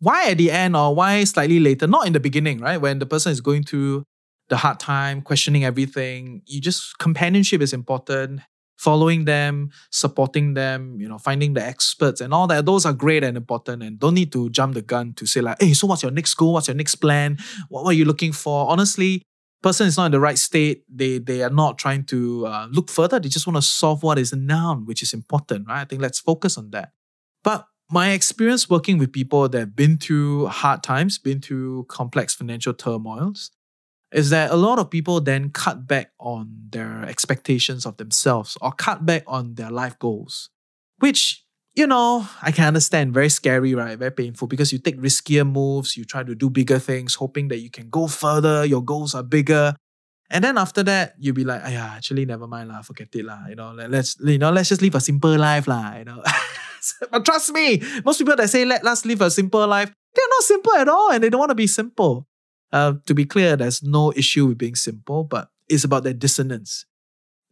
Why 0.00 0.30
at 0.30 0.38
the 0.38 0.50
end 0.50 0.76
or 0.76 0.94
why 0.94 1.22
slightly 1.24 1.60
later? 1.60 1.86
Not 1.86 2.06
in 2.06 2.12
the 2.12 2.20
beginning, 2.20 2.58
right? 2.58 2.78
When 2.78 2.98
the 2.98 3.06
person 3.06 3.32
is 3.32 3.40
going 3.40 3.64
through 3.64 4.04
the 4.50 4.56
hard 4.56 4.80
time, 4.80 5.22
questioning 5.22 5.64
everything. 5.64 6.42
You 6.44 6.60
just 6.60 6.98
companionship 6.98 7.62
is 7.62 7.72
important 7.72 8.40
following 8.76 9.26
them, 9.26 9.70
supporting 9.90 10.54
them, 10.54 10.98
you 10.98 11.06
know, 11.06 11.18
finding 11.18 11.52
the 11.52 11.62
experts 11.62 12.20
and 12.22 12.32
all 12.32 12.46
that. 12.46 12.64
Those 12.64 12.86
are 12.86 12.94
great 12.94 13.22
and 13.22 13.36
important 13.36 13.82
and 13.82 13.98
don't 13.98 14.14
need 14.14 14.32
to 14.32 14.48
jump 14.48 14.72
the 14.72 14.80
gun 14.80 15.12
to 15.14 15.26
say 15.26 15.42
like, 15.42 15.60
hey, 15.60 15.74
so 15.74 15.86
what's 15.86 16.02
your 16.02 16.10
next 16.10 16.32
goal? 16.34 16.54
What's 16.54 16.68
your 16.68 16.76
next 16.76 16.94
plan? 16.94 17.36
What, 17.68 17.84
are 17.84 17.92
you 17.92 18.06
looking 18.06 18.32
for? 18.32 18.70
Honestly, 18.70 19.22
person 19.62 19.86
is 19.86 19.98
not 19.98 20.06
in 20.06 20.12
the 20.12 20.20
right 20.20 20.38
state. 20.38 20.84
They 20.88 21.18
they 21.18 21.42
are 21.42 21.50
not 21.50 21.78
trying 21.78 22.04
to 22.04 22.46
uh, 22.46 22.68
look 22.70 22.88
further. 22.88 23.20
They 23.20 23.28
just 23.28 23.46
want 23.46 23.58
to 23.58 23.62
solve 23.62 24.02
what 24.02 24.18
is 24.18 24.32
now, 24.32 24.74
which 24.76 25.02
is 25.02 25.12
important, 25.12 25.68
right? 25.68 25.82
I 25.82 25.84
think 25.84 26.00
let's 26.00 26.18
focus 26.18 26.56
on 26.56 26.70
that. 26.70 26.92
But 27.44 27.66
my 27.90 28.10
experience 28.10 28.70
working 28.70 28.98
with 28.98 29.12
people 29.12 29.48
that 29.48 29.58
have 29.58 29.76
been 29.76 29.98
through 29.98 30.46
hard 30.46 30.82
times, 30.82 31.18
been 31.18 31.40
through 31.40 31.84
complex 31.84 32.34
financial 32.34 32.72
turmoils, 32.72 33.50
is 34.12 34.30
that 34.30 34.50
a 34.50 34.56
lot 34.56 34.78
of 34.78 34.90
people 34.90 35.20
then 35.20 35.50
cut 35.50 35.86
back 35.86 36.12
on 36.18 36.50
their 36.70 37.04
expectations 37.04 37.86
of 37.86 37.96
themselves 37.96 38.56
or 38.60 38.72
cut 38.72 39.06
back 39.06 39.22
on 39.26 39.54
their 39.54 39.70
life 39.70 39.98
goals, 39.98 40.50
which, 40.98 41.44
you 41.74 41.86
know, 41.86 42.28
I 42.42 42.50
can 42.50 42.66
understand, 42.66 43.14
very 43.14 43.28
scary, 43.28 43.74
right? 43.74 43.98
Very 43.98 44.10
painful 44.10 44.48
because 44.48 44.72
you 44.72 44.78
take 44.78 44.98
riskier 44.98 45.48
moves, 45.48 45.96
you 45.96 46.04
try 46.04 46.22
to 46.22 46.34
do 46.34 46.50
bigger 46.50 46.78
things, 46.78 47.14
hoping 47.14 47.48
that 47.48 47.58
you 47.58 47.70
can 47.70 47.88
go 47.88 48.06
further, 48.06 48.64
your 48.64 48.82
goals 48.82 49.14
are 49.14 49.22
bigger. 49.22 49.74
And 50.30 50.44
then 50.44 50.58
after 50.58 50.82
that, 50.84 51.14
you'll 51.18 51.34
be 51.34 51.44
like, 51.44 51.62
yeah, 51.62 51.94
actually, 51.96 52.24
never 52.24 52.46
mind 52.46 52.68
lah, 52.68 52.82
forget 52.82 53.08
it 53.14 53.24
lah. 53.24 53.46
You 53.48 53.56
know, 53.56 53.72
let, 53.72 53.92
us 53.92 54.16
you 54.20 54.38
know, 54.38 54.52
let's 54.52 54.68
just 54.68 54.80
live 54.80 54.94
a 54.94 55.00
simple 55.00 55.36
life 55.36 55.66
lah. 55.66 55.96
You 55.98 56.04
know, 56.04 56.22
but 57.10 57.24
trust 57.24 57.52
me, 57.52 57.82
most 58.04 58.18
people 58.18 58.36
that 58.36 58.48
say 58.48 58.64
let 58.64 58.86
us 58.86 59.04
live 59.04 59.20
a 59.22 59.30
simple 59.30 59.66
life, 59.66 59.92
they're 60.14 60.30
not 60.30 60.42
simple 60.42 60.74
at 60.74 60.88
all, 60.88 61.10
and 61.10 61.22
they 61.22 61.30
don't 61.30 61.40
want 61.40 61.50
to 61.50 61.56
be 61.56 61.66
simple. 61.66 62.28
Uh, 62.72 62.94
to 63.06 63.14
be 63.14 63.24
clear, 63.24 63.56
there's 63.56 63.82
no 63.82 64.12
issue 64.14 64.46
with 64.46 64.58
being 64.58 64.76
simple, 64.76 65.24
but 65.24 65.48
it's 65.68 65.82
about 65.82 66.04
that 66.04 66.20
dissonance. 66.20 66.86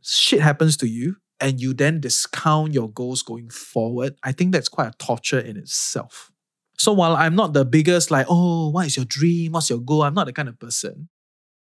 Shit 0.01 0.41
happens 0.41 0.77
to 0.77 0.87
you, 0.87 1.17
and 1.41 1.61
you 1.61 1.75
then 1.75 2.01
discount 2.01 2.75
your 2.75 2.89
goals 2.89 3.23
going 3.23 3.51
forward. 3.51 4.15
I 4.23 4.31
think 4.31 4.53
that's 4.53 4.69
quite 4.69 4.89
a 4.89 4.99
torture 4.99 5.41
in 5.41 5.57
itself. 5.57 6.31
So 6.79 6.93
while 6.93 7.17
I'm 7.17 7.35
not 7.35 7.55
the 7.55 7.65
biggest, 7.65 8.13
like, 8.13 8.27
oh, 8.29 8.71
what 8.71 8.87
is 8.87 8.97
your 8.97 9.07
dream? 9.07 9.53
What's 9.53 9.69
your 9.69 9.81
goal? 9.81 10.05
I'm 10.05 10.15
not 10.15 10.27
the 10.27 10.33
kind 10.33 10.49
of 10.49 10.61
person. 10.61 11.09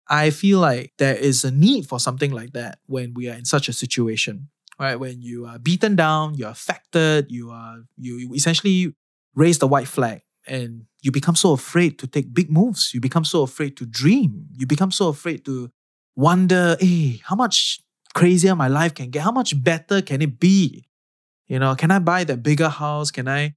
I 0.07 0.29
feel 0.29 0.59
like 0.59 0.93
there 0.97 1.15
is 1.15 1.43
a 1.43 1.51
need 1.51 1.87
for 1.87 1.99
something 1.99 2.31
like 2.31 2.53
that 2.53 2.79
when 2.85 3.13
we 3.13 3.29
are 3.29 3.35
in 3.35 3.45
such 3.45 3.67
a 3.69 3.73
situation, 3.73 4.49
right? 4.79 4.95
When 4.95 5.21
you 5.21 5.45
are 5.45 5.57
beaten 5.57 5.95
down, 5.95 6.35
you're 6.35 6.49
affected, 6.49 7.31
you 7.31 7.51
are 7.51 7.79
you 7.97 8.33
essentially 8.33 8.93
raise 9.33 9.57
the 9.59 9.67
white 9.67 9.87
flag 9.87 10.21
and 10.47 10.85
you 11.01 11.11
become 11.11 11.35
so 11.35 11.51
afraid 11.53 11.99
to 11.99 12.07
take 12.07 12.33
big 12.33 12.51
moves. 12.51 12.93
You 12.93 13.01
become 13.01 13.25
so 13.25 13.43
afraid 13.43 13.77
to 13.77 13.85
dream. 13.85 14.47
You 14.55 14.65
become 14.67 14.91
so 14.91 15.09
afraid 15.09 15.45
to 15.45 15.71
wonder, 16.15 16.77
hey, 16.79 17.21
how 17.23 17.35
much 17.35 17.79
crazier 18.13 18.55
my 18.55 18.67
life 18.67 18.93
can 18.93 19.09
get? 19.09 19.23
How 19.23 19.31
much 19.31 19.61
better 19.61 20.01
can 20.01 20.21
it 20.21 20.39
be? 20.39 20.87
You 21.47 21.59
know, 21.59 21.75
can 21.75 21.91
I 21.91 21.99
buy 21.99 22.23
that 22.23 22.41
bigger 22.41 22.69
house? 22.69 23.11
Can 23.11 23.27
I, 23.27 23.55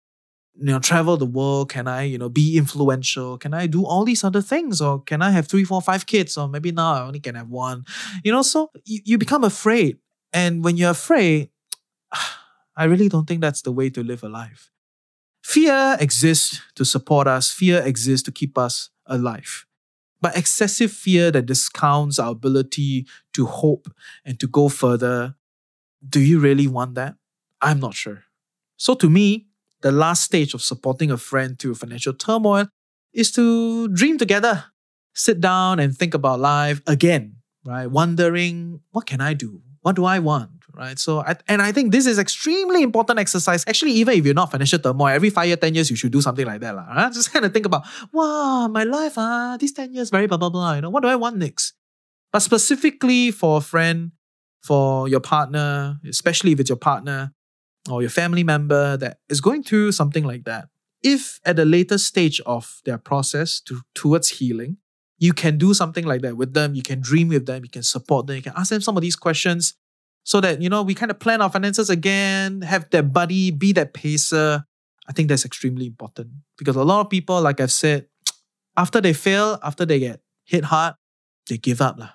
you 0.58 0.72
know, 0.72 0.78
travel 0.80 1.16
the 1.16 1.26
world? 1.26 1.70
Can 1.70 1.86
I, 1.86 2.02
you 2.02 2.18
know, 2.18 2.28
be 2.28 2.56
influential? 2.58 3.38
Can 3.38 3.54
I 3.54 3.66
do 3.66 3.84
all 3.84 4.04
these 4.04 4.24
other 4.24 4.42
things? 4.42 4.80
Or 4.80 5.00
can 5.02 5.22
I 5.22 5.30
have 5.30 5.46
three, 5.46 5.64
four, 5.64 5.80
five 5.80 6.06
kids? 6.06 6.36
Or 6.36 6.48
maybe 6.48 6.72
now 6.72 6.94
I 6.94 7.02
only 7.02 7.20
can 7.20 7.36
have 7.36 7.48
one. 7.48 7.84
You 8.24 8.32
know, 8.32 8.42
so 8.42 8.70
you, 8.84 9.00
you 9.04 9.18
become 9.18 9.44
afraid. 9.44 9.98
And 10.32 10.64
when 10.64 10.76
you're 10.76 10.90
afraid, 10.90 11.50
I 12.76 12.84
really 12.84 13.08
don't 13.08 13.26
think 13.26 13.40
that's 13.40 13.62
the 13.62 13.72
way 13.72 13.90
to 13.90 14.02
live 14.02 14.22
a 14.22 14.28
life. 14.28 14.70
Fear 15.42 15.96
exists 16.00 16.60
to 16.74 16.84
support 16.84 17.26
us, 17.26 17.50
fear 17.50 17.82
exists 17.82 18.24
to 18.24 18.32
keep 18.32 18.58
us 18.58 18.90
alive. 19.06 19.64
But 20.20 20.36
excessive 20.36 20.92
fear 20.92 21.30
that 21.30 21.46
discounts 21.46 22.18
our 22.18 22.32
ability 22.32 23.06
to 23.34 23.46
hope 23.46 23.88
and 24.24 24.38
to 24.40 24.48
go 24.48 24.68
further, 24.68 25.36
do 26.06 26.20
you 26.20 26.40
really 26.40 26.66
want 26.66 26.96
that? 26.96 27.14
I'm 27.62 27.80
not 27.80 27.94
sure. 27.94 28.24
So, 28.76 28.94
to 28.94 29.08
me, 29.08 29.47
the 29.82 29.92
last 29.92 30.24
stage 30.24 30.54
of 30.54 30.62
supporting 30.62 31.10
a 31.10 31.16
friend 31.16 31.58
through 31.58 31.74
financial 31.74 32.12
turmoil 32.12 32.66
is 33.12 33.30
to 33.32 33.88
dream 33.88 34.18
together, 34.18 34.64
sit 35.14 35.40
down 35.40 35.80
and 35.80 35.96
think 35.96 36.14
about 36.14 36.40
life 36.40 36.80
again, 36.86 37.36
right? 37.64 37.86
Wondering, 37.86 38.80
what 38.90 39.06
can 39.06 39.20
I 39.20 39.34
do? 39.34 39.62
What 39.82 39.96
do 39.96 40.04
I 40.04 40.18
want? 40.18 40.58
right? 40.78 40.98
So, 40.98 41.20
I, 41.20 41.36
and 41.48 41.60
I 41.60 41.72
think 41.72 41.92
this 41.92 42.06
is 42.06 42.18
extremely 42.18 42.82
important 42.82 43.18
exercise. 43.18 43.64
Actually, 43.66 43.92
even 43.92 44.16
if 44.16 44.24
you're 44.24 44.34
not 44.34 44.50
financial 44.50 44.78
turmoil, 44.78 45.08
every 45.08 45.28
five 45.28 45.46
years, 45.48 45.58
10 45.58 45.74
years, 45.74 45.90
you 45.90 45.96
should 45.96 46.12
do 46.12 46.22
something 46.22 46.46
like 46.46 46.60
that. 46.60 46.74
Right? 46.74 47.12
Just 47.12 47.32
kind 47.32 47.44
of 47.44 47.52
think 47.52 47.66
about, 47.66 47.84
wow, 48.12 48.68
my 48.68 48.84
life, 48.84 49.14
ah, 49.16 49.56
these 49.58 49.72
10 49.72 49.92
years, 49.92 50.10
very 50.10 50.26
blah, 50.26 50.38
blah, 50.38 50.48
blah. 50.48 50.74
You 50.74 50.82
know, 50.82 50.90
what 50.90 51.02
do 51.02 51.08
I 51.08 51.16
want 51.16 51.36
next? 51.36 51.74
But 52.32 52.40
specifically 52.40 53.30
for 53.30 53.58
a 53.58 53.60
friend, 53.60 54.12
for 54.62 55.08
your 55.08 55.20
partner, 55.20 55.98
especially 56.08 56.52
if 56.52 56.60
it's 56.60 56.68
your 56.68 56.78
partner 56.78 57.32
or 57.90 58.02
your 58.02 58.10
family 58.10 58.44
member 58.44 58.96
that 58.96 59.18
is 59.28 59.40
going 59.40 59.62
through 59.62 59.92
something 59.92 60.24
like 60.24 60.44
that, 60.44 60.68
if 61.02 61.40
at 61.44 61.58
a 61.58 61.64
later 61.64 61.98
stage 61.98 62.40
of 62.46 62.80
their 62.84 62.98
process 62.98 63.60
to, 63.60 63.80
towards 63.94 64.30
healing, 64.30 64.78
you 65.18 65.32
can 65.32 65.58
do 65.58 65.74
something 65.74 66.04
like 66.04 66.22
that 66.22 66.36
with 66.36 66.54
them, 66.54 66.74
you 66.74 66.82
can 66.82 67.00
dream 67.00 67.28
with 67.28 67.46
them, 67.46 67.64
you 67.64 67.70
can 67.70 67.82
support 67.82 68.26
them, 68.26 68.36
you 68.36 68.42
can 68.42 68.52
ask 68.56 68.70
them 68.70 68.80
some 68.80 68.96
of 68.96 69.02
these 69.02 69.16
questions 69.16 69.74
so 70.24 70.40
that, 70.40 70.60
you 70.62 70.68
know, 70.68 70.82
we 70.82 70.94
kind 70.94 71.10
of 71.10 71.18
plan 71.18 71.40
our 71.40 71.50
finances 71.50 71.90
again, 71.90 72.62
have 72.62 72.88
that 72.90 73.12
buddy, 73.12 73.50
be 73.50 73.72
that 73.72 73.94
pacer. 73.94 74.64
I 75.08 75.12
think 75.12 75.28
that's 75.28 75.44
extremely 75.44 75.86
important 75.86 76.28
because 76.56 76.76
a 76.76 76.84
lot 76.84 77.00
of 77.00 77.10
people, 77.10 77.40
like 77.40 77.60
I've 77.60 77.72
said, 77.72 78.06
after 78.76 79.00
they 79.00 79.12
fail, 79.12 79.58
after 79.62 79.84
they 79.86 79.98
get 79.98 80.20
hit 80.44 80.64
hard, 80.64 80.94
they 81.48 81.56
give 81.56 81.80
up 81.80 81.98
lah. 81.98 82.10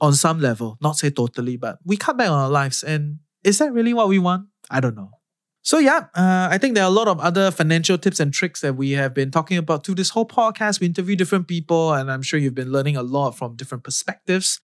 On 0.00 0.12
some 0.12 0.40
level, 0.40 0.76
not 0.80 0.96
say 0.96 1.10
totally, 1.10 1.56
but 1.56 1.78
we 1.84 1.96
cut 1.96 2.18
back 2.18 2.28
on 2.28 2.38
our 2.38 2.50
lives. 2.50 2.82
And 2.82 3.20
is 3.42 3.58
that 3.58 3.72
really 3.72 3.94
what 3.94 4.08
we 4.08 4.18
want? 4.18 4.48
I 4.70 4.80
don't 4.80 4.96
know. 4.96 5.10
So 5.62 5.78
yeah, 5.78 6.08
uh, 6.14 6.48
I 6.50 6.58
think 6.58 6.74
there 6.74 6.84
are 6.84 6.88
a 6.88 6.90
lot 6.90 7.08
of 7.08 7.18
other 7.20 7.50
financial 7.50 7.96
tips 7.96 8.20
and 8.20 8.34
tricks 8.34 8.60
that 8.60 8.76
we 8.76 8.90
have 8.90 9.14
been 9.14 9.30
talking 9.30 9.56
about 9.56 9.84
through 9.84 9.94
this 9.94 10.10
whole 10.10 10.26
podcast. 10.26 10.78
We 10.78 10.86
interview 10.86 11.16
different 11.16 11.48
people, 11.48 11.94
and 11.94 12.12
I'm 12.12 12.20
sure 12.20 12.38
you've 12.38 12.54
been 12.54 12.70
learning 12.70 12.98
a 12.98 13.02
lot 13.02 13.32
from 13.32 13.56
different 13.56 13.82
perspectives. 13.82 14.60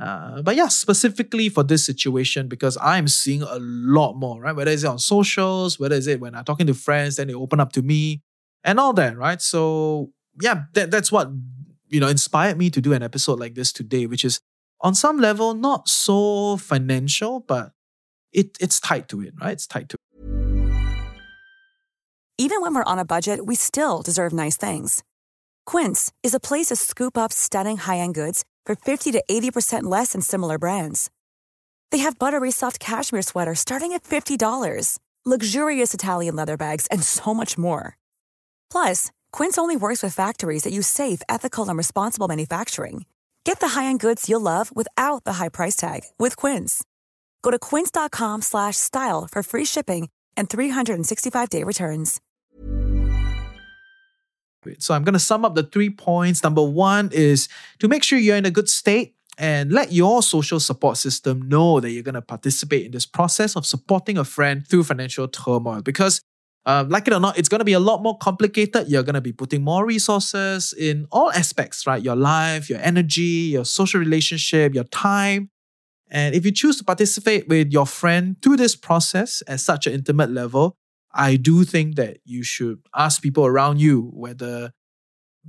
Uh, 0.00 0.42
but 0.42 0.56
yeah, 0.56 0.66
specifically 0.66 1.48
for 1.48 1.62
this 1.62 1.86
situation, 1.86 2.48
because 2.48 2.76
I'm 2.80 3.06
seeing 3.06 3.42
a 3.42 3.58
lot 3.60 4.14
more, 4.14 4.40
right? 4.40 4.56
Whether 4.56 4.72
it's 4.72 4.82
on 4.82 4.98
socials, 4.98 5.78
whether 5.78 5.94
it's 5.94 6.08
it 6.08 6.20
when 6.20 6.34
I'm 6.34 6.44
talking 6.44 6.66
to 6.66 6.74
friends, 6.74 7.16
then 7.16 7.28
they 7.28 7.34
open 7.34 7.60
up 7.60 7.72
to 7.74 7.82
me 7.82 8.22
and 8.64 8.80
all 8.80 8.92
that, 8.94 9.16
right? 9.16 9.40
So 9.40 10.10
yeah, 10.40 10.62
that, 10.72 10.90
that's 10.90 11.12
what 11.12 11.30
you 11.88 12.00
know 12.00 12.08
inspired 12.08 12.56
me 12.56 12.70
to 12.70 12.80
do 12.80 12.92
an 12.92 13.02
episode 13.04 13.38
like 13.38 13.54
this 13.54 13.72
today, 13.72 14.06
which 14.06 14.24
is 14.24 14.40
on 14.80 14.94
some 14.94 15.20
level 15.20 15.54
not 15.54 15.88
so 15.88 16.56
financial, 16.56 17.40
but 17.40 17.72
it 18.32 18.56
it's 18.60 18.80
tied 18.80 19.08
to 19.08 19.20
it, 19.20 19.34
right? 19.40 19.52
It's 19.52 19.66
tied 19.66 19.88
to 19.90 19.96
it. 19.96 20.00
Even 22.38 22.62
when 22.62 22.74
we're 22.74 22.84
on 22.84 22.98
a 22.98 23.04
budget, 23.04 23.44
we 23.44 23.54
still 23.54 24.00
deserve 24.00 24.32
nice 24.32 24.56
things. 24.56 25.02
Quince 25.66 26.10
is 26.22 26.32
a 26.32 26.40
place 26.40 26.68
to 26.68 26.76
scoop 26.76 27.18
up 27.18 27.32
stunning 27.32 27.76
high-end 27.76 28.14
goods 28.14 28.44
for 28.64 28.74
50 28.74 29.12
to 29.12 29.22
80% 29.30 29.82
less 29.82 30.12
than 30.12 30.22
similar 30.22 30.56
brands. 30.58 31.10
They 31.90 31.98
have 31.98 32.18
buttery 32.18 32.50
soft 32.50 32.80
cashmere 32.80 33.22
sweaters 33.22 33.60
starting 33.60 33.92
at 33.92 34.04
$50, 34.04 34.98
luxurious 35.26 35.92
Italian 35.92 36.34
leather 36.34 36.56
bags, 36.56 36.86
and 36.86 37.02
so 37.02 37.34
much 37.34 37.58
more. 37.58 37.98
Plus, 38.72 39.10
Quince 39.32 39.58
only 39.58 39.76
works 39.76 40.02
with 40.02 40.14
factories 40.14 40.62
that 40.62 40.72
use 40.72 40.86
safe, 40.86 41.20
ethical, 41.28 41.68
and 41.68 41.76
responsible 41.76 42.26
manufacturing. 42.26 43.04
Get 43.44 43.60
the 43.60 43.80
high-end 43.80 44.00
goods 44.00 44.30
you'll 44.30 44.40
love 44.40 44.74
without 44.74 45.24
the 45.24 45.34
high 45.34 45.50
price 45.50 45.76
tag 45.76 46.04
with 46.18 46.36
Quince. 46.36 46.82
Go 47.42 47.50
to 47.50 47.58
quince.com/style 47.58 49.28
for 49.30 49.42
free 49.42 49.64
shipping 49.64 50.08
and 50.36 50.48
365-day 50.48 51.64
returns. 51.64 52.20
So 54.78 54.94
I'm 54.94 55.04
going 55.04 55.14
to 55.14 55.18
sum 55.18 55.44
up 55.44 55.54
the 55.54 55.62
three 55.62 55.90
points. 55.90 56.42
Number 56.42 56.62
one 56.62 57.10
is 57.12 57.48
to 57.78 57.88
make 57.88 58.02
sure 58.02 58.18
you're 58.18 58.36
in 58.36 58.44
a 58.44 58.50
good 58.50 58.68
state 58.68 59.14
and 59.38 59.72
let 59.72 59.90
your 59.90 60.22
social 60.22 60.60
support 60.60 60.98
system 60.98 61.48
know 61.48 61.80
that 61.80 61.90
you're 61.90 62.02
going 62.02 62.14
to 62.14 62.22
participate 62.22 62.84
in 62.84 62.92
this 62.92 63.06
process 63.06 63.56
of 63.56 63.64
supporting 63.64 64.18
a 64.18 64.24
friend 64.24 64.66
through 64.66 64.84
financial 64.84 65.26
turmoil. 65.28 65.80
Because 65.80 66.20
um, 66.66 66.90
like 66.90 67.06
it 67.06 67.14
or 67.14 67.20
not, 67.20 67.38
it's 67.38 67.48
going 67.48 67.60
to 67.60 67.64
be 67.64 67.72
a 67.72 67.80
lot 67.80 68.02
more 68.02 68.18
complicated. 68.18 68.88
You're 68.88 69.02
going 69.02 69.14
to 69.14 69.22
be 69.22 69.32
putting 69.32 69.64
more 69.64 69.86
resources 69.86 70.74
in 70.74 71.06
all 71.10 71.32
aspects, 71.32 71.86
right? 71.86 72.02
Your 72.02 72.16
life, 72.16 72.68
your 72.68 72.80
energy, 72.80 73.52
your 73.52 73.64
social 73.64 73.98
relationship, 73.98 74.74
your 74.74 74.84
time. 74.84 75.48
And 76.10 76.34
if 76.34 76.44
you 76.44 76.52
choose 76.52 76.76
to 76.78 76.84
participate 76.84 77.48
with 77.48 77.72
your 77.72 77.86
friend 77.86 78.36
through 78.42 78.56
this 78.56 78.76
process 78.76 79.42
at 79.46 79.60
such 79.60 79.86
an 79.86 79.92
intimate 79.92 80.30
level, 80.30 80.76
I 81.12 81.36
do 81.36 81.64
think 81.64 81.96
that 81.96 82.18
you 82.24 82.42
should 82.42 82.80
ask 82.94 83.22
people 83.22 83.46
around 83.46 83.80
you 83.80 84.10
whether 84.12 84.72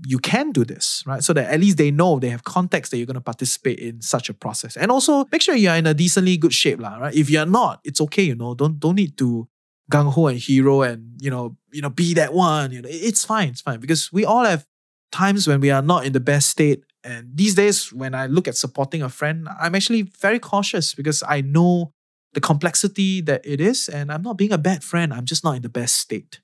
you 0.06 0.20
can 0.20 0.52
do 0.52 0.64
this, 0.64 1.04
right? 1.06 1.24
So 1.24 1.34
that 1.34 1.52
at 1.52 1.60
least 1.60 1.78
they 1.78 1.92
know 1.92 2.20
they 2.20 2.30
have 2.30 2.44
context 2.44 2.92
that 2.92 2.98
you're 2.98 3.06
going 3.06 3.16
to 3.16 3.22
participate 3.22 3.80
in 3.80 4.02
such 4.02 4.30
a 4.30 4.34
process. 4.34 4.78
And 4.78 4.92
also 4.92 5.26
make 5.32 5.42
sure 5.42 5.56
you're 5.56 5.76
in 5.76 5.86
a 5.86 5.94
decently 5.94 6.38
good 6.38 6.54
shape, 6.54 6.80
lah, 6.80 6.98
right? 6.98 7.14
If 7.14 7.30
you're 7.30 7.46
not, 7.46 7.82
it's 7.84 8.02
okay, 8.02 8.24
you 8.24 8.36
know. 8.36 8.56
Don't 8.56 8.80
don't 8.80 8.96
need 8.96 9.18
to 9.18 9.48
gung 9.92 10.12
ho 10.12 10.28
and 10.28 10.40
hero 10.40 10.84
and 10.84 11.20
you 11.20 11.30
know 11.30 11.58
you 11.72 11.82
know 11.82 11.90
be 11.90 12.14
that 12.14 12.34
one. 12.34 12.72
You 12.72 12.82
know, 12.82 12.90
it's 12.90 13.26
fine, 13.26 13.50
it's 13.50 13.62
fine 13.62 13.80
because 13.80 14.12
we 14.12 14.26
all 14.26 14.46
have 14.46 14.66
times 15.12 15.48
when 15.48 15.60
we 15.60 15.70
are 15.70 15.82
not 15.82 16.06
in 16.06 16.14
the 16.14 16.20
best 16.20 16.50
state. 16.50 16.84
And 17.04 17.30
these 17.34 17.56
days, 17.56 17.92
when 17.92 18.14
I 18.14 18.28
look 18.28 18.48
at 18.48 18.58
supporting 18.58 19.02
a 19.02 19.10
friend, 19.10 19.48
I'm 19.60 19.76
actually 19.76 20.04
very 20.04 20.40
cautious 20.40 20.94
because 20.94 21.24
I 21.28 21.42
know 21.42 21.94
the 22.34 22.42
complexity 22.42 23.22
that 23.22 23.42
it 23.46 23.60
is, 23.60 23.90
and 23.90 24.12
I'm 24.12 24.22
not 24.22 24.38
being 24.38 24.54
a 24.54 24.58
bad 24.58 24.84
friend. 24.84 25.14
I'm 25.14 25.26
just 25.26 25.44
not 25.44 25.56
in 25.56 25.62
the 25.62 25.70
best 25.70 25.98
state. 25.98 26.40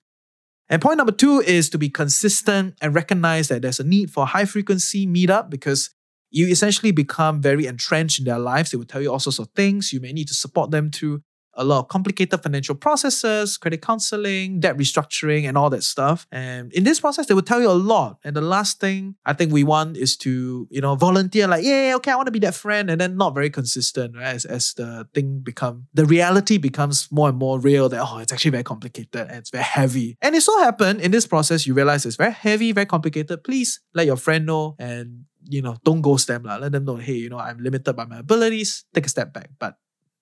And 0.69 0.81
point 0.81 0.97
number 0.97 1.13
two 1.13 1.39
is 1.39 1.69
to 1.69 1.77
be 1.77 1.89
consistent 1.89 2.75
and 2.81 2.93
recognize 2.93 3.47
that 3.47 3.61
there's 3.61 3.79
a 3.79 3.85
need 3.85 4.11
for 4.11 4.25
high 4.25 4.45
frequency 4.45 5.07
meetup 5.07 5.49
because 5.49 5.91
you 6.29 6.47
essentially 6.47 6.91
become 6.91 7.41
very 7.41 7.65
entrenched 7.65 8.19
in 8.19 8.25
their 8.25 8.39
lives. 8.39 8.71
They 8.71 8.77
will 8.77 8.85
tell 8.85 9.01
you 9.01 9.11
all 9.11 9.19
sorts 9.19 9.39
of 9.39 9.47
things. 9.55 9.93
You 9.93 10.01
may 10.01 10.11
need 10.11 10.27
to 10.27 10.33
support 10.33 10.71
them 10.71 10.91
through 10.91 11.21
a 11.57 11.63
lot 11.63 11.79
of 11.79 11.87
complicated 11.87 12.41
financial 12.41 12.75
processes, 12.75 13.57
credit 13.57 13.81
counseling, 13.81 14.59
debt 14.59 14.77
restructuring, 14.77 15.47
and 15.47 15.57
all 15.57 15.69
that 15.69 15.83
stuff. 15.83 16.27
And 16.31 16.71
in 16.73 16.83
this 16.83 16.99
process, 16.99 17.25
they 17.25 17.33
will 17.33 17.41
tell 17.41 17.61
you 17.61 17.69
a 17.69 17.73
lot. 17.73 18.19
And 18.23 18.35
the 18.35 18.41
last 18.41 18.79
thing 18.79 19.15
I 19.25 19.33
think 19.33 19.51
we 19.51 19.63
want 19.63 19.97
is 19.97 20.15
to, 20.17 20.67
you 20.69 20.81
know, 20.81 20.95
volunteer 20.95 21.47
like, 21.47 21.63
yeah, 21.63 21.93
okay, 21.97 22.11
I 22.11 22.15
want 22.15 22.27
to 22.27 22.31
be 22.31 22.39
that 22.39 22.55
friend, 22.55 22.89
and 22.89 23.01
then 23.01 23.17
not 23.17 23.33
very 23.33 23.49
consistent, 23.49 24.15
right? 24.15 24.35
As, 24.35 24.45
as 24.45 24.73
the 24.73 25.07
thing 25.13 25.39
become, 25.39 25.87
the 25.93 26.05
reality 26.05 26.57
becomes 26.57 27.11
more 27.11 27.29
and 27.29 27.37
more 27.37 27.59
real 27.59 27.89
that, 27.89 28.05
oh, 28.07 28.19
it's 28.19 28.31
actually 28.31 28.51
very 28.51 28.63
complicated 28.63 29.27
and 29.27 29.37
it's 29.37 29.49
very 29.49 29.63
heavy. 29.63 30.17
And 30.21 30.35
it 30.35 30.41
so 30.41 30.57
happened 30.59 31.01
in 31.01 31.11
this 31.11 31.25
process, 31.25 31.65
you 31.65 31.73
realize 31.73 32.05
it's 32.05 32.15
very 32.15 32.31
heavy, 32.31 32.71
very 32.71 32.85
complicated. 32.85 33.43
Please 33.43 33.81
let 33.93 34.05
your 34.05 34.17
friend 34.17 34.45
know 34.45 34.75
and 34.79 35.25
you 35.49 35.61
know, 35.61 35.77
don't 35.83 36.01
ghost 36.01 36.27
them. 36.27 36.43
La. 36.43 36.57
Let 36.57 36.71
them 36.73 36.85
know, 36.85 36.95
hey, 36.97 37.13
you 37.13 37.29
know, 37.29 37.39
I'm 37.39 37.57
limited 37.59 37.93
by 37.93 38.05
my 38.05 38.19
abilities. 38.19 38.85
Take 38.93 39.05
a 39.05 39.09
step 39.09 39.33
back. 39.33 39.49
But 39.57 39.77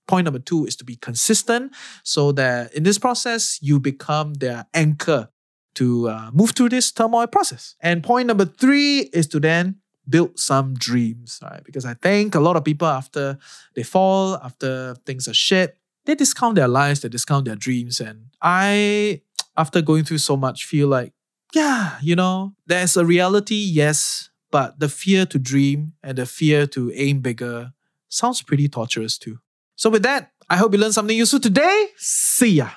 point 0.08 0.26
number 0.26 0.40
two 0.40 0.66
is 0.66 0.76
to 0.78 0.84
be 0.84 0.96
consistent 0.96 1.74
so 2.04 2.32
that 2.34 2.74
in 2.74 2.84
this 2.84 2.98
process, 2.98 3.60
you 3.62 3.80
become 3.80 4.36
their 4.36 4.66
anchor 4.74 5.30
to 5.76 6.10
uh, 6.10 6.30
move 6.34 6.52
through 6.52 6.70
this 6.70 6.92
turmoil 6.92 7.28
process. 7.28 7.76
And 7.82 8.04
point 8.04 8.28
number 8.28 8.46
three 8.46 9.10
is 9.14 9.28
to 9.28 9.40
then 9.40 9.78
build 10.08 10.40
some 10.40 10.74
dreams, 10.76 11.40
right? 11.44 11.64
Because 11.64 11.86
I 11.86 11.96
think 11.96 12.36
a 12.36 12.40
lot 12.40 12.56
of 12.56 12.64
people, 12.64 12.88
after 12.88 13.38
they 13.76 13.84
fall, 13.84 14.36
after 14.36 14.96
things 15.06 15.28
are 15.28 15.34
shit, 15.34 15.78
they 16.06 16.16
discount 16.16 16.56
their 16.56 16.68
lives, 16.68 17.02
they 17.02 17.10
discount 17.10 17.46
their 17.46 17.56
dreams. 17.56 18.00
And 18.00 18.28
I, 18.42 19.22
after 19.58 19.82
going 19.82 20.04
through 20.04 20.20
so 20.20 20.38
much, 20.38 20.66
feel 20.66 20.88
like, 20.88 21.14
yeah, 21.54 21.98
you 22.02 22.16
know, 22.16 22.54
there's 22.68 22.96
a 22.96 23.06
reality, 23.06 23.56
yes, 23.56 24.30
but 24.52 24.80
the 24.80 24.90
fear 24.90 25.26
to 25.26 25.40
dream 25.40 25.94
and 26.04 26.18
the 26.18 26.26
fear 26.26 26.68
to 26.68 26.92
aim 26.94 27.22
bigger 27.22 27.74
sounds 28.08 28.42
pretty 28.42 28.70
torturous 28.70 29.18
too. 29.18 29.40
So, 29.78 29.90
with 29.90 30.04
that, 30.04 30.32
I 30.50 30.56
hope 30.56 30.72
you 30.74 30.80
learned 30.80 30.94
something 30.94 31.18
useful 31.18 31.40
today. 31.42 31.88
See 31.98 32.54
ya. 32.54 32.70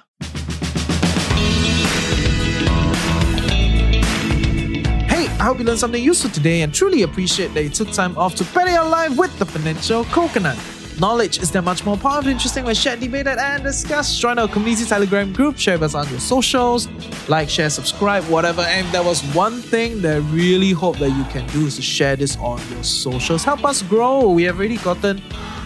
Hey, 5.06 5.26
I 5.26 5.44
hope 5.44 5.58
you 5.60 5.64
learned 5.64 5.78
something 5.78 6.02
useful 6.02 6.30
today 6.30 6.62
and 6.62 6.74
truly 6.74 7.02
appreciate 7.02 7.54
that 7.54 7.62
you 7.62 7.68
took 7.68 7.92
time 7.92 8.18
off 8.18 8.34
to 8.36 8.44
better 8.46 8.72
your 8.72 8.88
life 8.88 9.16
with 9.16 9.36
the 9.38 9.46
Financial 9.46 10.04
Coconut. 10.06 10.58
Knowledge 10.98 11.38
is 11.38 11.52
that 11.52 11.62
much 11.62 11.86
more 11.86 11.96
powerful, 11.96 12.32
interesting 12.32 12.64
when 12.64 12.74
shared, 12.74 12.98
debated, 12.98 13.38
and 13.38 13.62
discussed. 13.62 14.20
Join 14.20 14.36
our 14.36 14.48
community 14.48 14.84
Telegram 14.84 15.32
group, 15.32 15.56
share 15.56 15.78
with 15.78 15.94
us 15.94 15.94
on 15.94 16.10
your 16.10 16.18
socials, 16.18 16.88
like, 17.28 17.48
share, 17.48 17.70
subscribe, 17.70 18.24
whatever. 18.24 18.62
And 18.62 18.84
there 18.92 19.04
was 19.04 19.22
one 19.32 19.62
thing 19.62 20.02
that 20.02 20.16
I 20.16 20.18
really 20.34 20.72
hope 20.72 20.98
that 20.98 21.10
you 21.10 21.22
can 21.30 21.46
do 21.50 21.66
is 21.66 21.76
to 21.76 21.82
share 21.82 22.16
this 22.16 22.36
on 22.38 22.60
your 22.72 22.82
socials. 22.82 23.44
Help 23.44 23.64
us 23.64 23.82
grow. 23.82 24.28
We 24.30 24.42
have 24.42 24.58
already 24.58 24.78
gotten 24.78 25.22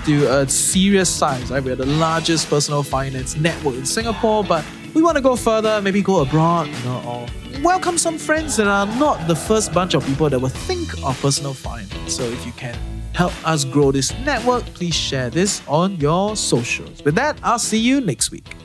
to 0.06 0.26
a 0.26 0.48
serious 0.48 1.08
size, 1.08 1.50
right? 1.50 1.62
We're 1.62 1.76
the 1.76 1.86
largest 1.86 2.48
personal 2.50 2.82
finance 2.82 3.36
network 3.36 3.76
in 3.76 3.86
Singapore, 3.86 4.42
but 4.42 4.64
we 4.94 5.02
want 5.02 5.16
to 5.16 5.22
go 5.22 5.36
further, 5.36 5.80
maybe 5.80 6.02
go 6.02 6.20
abroad, 6.20 6.66
you 6.66 6.84
know, 6.84 7.02
or 7.06 7.60
welcome 7.62 7.96
some 7.96 8.18
friends 8.18 8.56
that 8.56 8.66
are 8.66 8.86
not 8.98 9.26
the 9.28 9.36
first 9.36 9.72
bunch 9.72 9.94
of 9.94 10.04
people 10.04 10.28
that 10.28 10.38
will 10.38 10.48
think 10.48 10.92
of 11.04 11.20
personal 11.20 11.54
finance. 11.54 12.12
So 12.12 12.24
if 12.24 12.44
you 12.44 12.52
can 12.52 12.76
help 13.14 13.32
us 13.46 13.64
grow 13.64 13.92
this 13.92 14.12
network, 14.20 14.64
please 14.74 14.94
share 14.94 15.30
this 15.30 15.62
on 15.68 15.96
your 15.96 16.34
socials. 16.36 17.04
With 17.04 17.14
that, 17.14 17.38
I'll 17.42 17.58
see 17.58 17.78
you 17.78 18.00
next 18.00 18.30
week. 18.30 18.56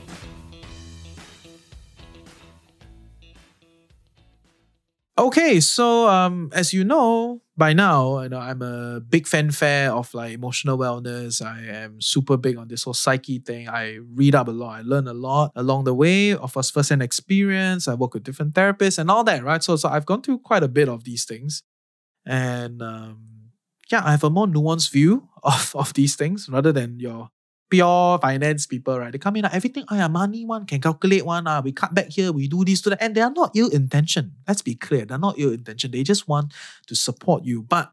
Okay, 5.20 5.60
so 5.60 6.08
um, 6.08 6.50
as 6.54 6.74
you 6.74 6.84
know 6.84 7.42
by 7.58 7.74
now, 7.74 8.22
you 8.22 8.30
know 8.30 8.40
I'm 8.40 8.62
a 8.62 9.00
big 9.00 9.28
fanfare 9.28 9.92
of 9.92 10.14
like 10.14 10.34
emotional 10.34 10.78
wellness. 10.78 11.42
I 11.44 11.62
am 11.84 12.00
super 12.00 12.38
big 12.38 12.58
on 12.58 12.68
this 12.68 12.84
whole 12.84 12.94
psyche 12.94 13.40
thing. 13.40 13.68
I 13.68 14.00
read 14.14 14.36
up 14.36 14.48
a 14.48 14.52
lot. 14.52 14.80
I 14.80 14.82
learn 14.82 15.08
a 15.08 15.14
lot 15.14 15.52
along 15.56 15.86
the 15.86 15.94
way 15.94 16.34
of 16.34 16.56
us 16.56 16.70
first-hand 16.70 17.02
experience. 17.02 17.88
I 17.88 17.96
work 17.96 18.14
with 18.14 18.24
different 18.24 18.54
therapists 18.54 19.00
and 19.00 19.10
all 19.10 19.24
that, 19.24 19.44
right? 19.44 19.64
So, 19.64 19.76
so 19.76 19.90
I've 19.90 20.06
gone 20.06 20.22
through 20.22 20.40
quite 20.40 20.64
a 20.64 20.68
bit 20.68 20.88
of 20.88 21.04
these 21.04 21.26
things, 21.26 21.64
and 22.26 22.82
um, 22.82 23.50
yeah, 23.92 24.04
I 24.06 24.12
have 24.12 24.24
a 24.24 24.30
more 24.30 24.48
nuanced 24.48 24.92
view 24.92 25.30
of 25.44 25.76
of 25.76 25.94
these 25.94 26.16
things 26.16 26.48
rather 26.50 26.72
than 26.72 27.00
your 27.00 27.30
pure 27.70 28.20
finance 28.20 28.66
people, 28.66 29.00
right? 29.00 29.12
They 29.12 29.18
come 29.18 29.36
in 29.36 29.44
like 29.44 29.54
everything, 29.54 29.86
oh 29.90 29.96
yeah, 29.96 30.08
money 30.08 30.46
one 30.46 30.66
can 30.66 30.82
calculate 30.82 31.26
one, 31.26 31.48
uh, 31.48 31.62
we 31.64 31.72
cut 31.72 31.94
back 31.94 32.10
here, 32.10 32.32
we 32.32 32.48
do 32.48 32.64
this 32.64 32.82
to 32.82 32.92
that. 32.92 33.02
And 33.02 33.16
they 33.16 33.22
are 33.22 33.32
not 33.32 33.52
ill 33.56 33.70
intention. 33.70 34.34
Let's 34.48 34.62
be 34.62 34.76
clear. 34.76 35.06
They're 35.06 35.18
not 35.18 35.36
ill 35.38 35.52
intention. 35.52 35.92
They 35.92 36.04
just 36.04 36.28
want 36.28 36.54
to 36.88 36.96
support 36.96 37.44
you. 37.44 37.62
But 37.62 37.92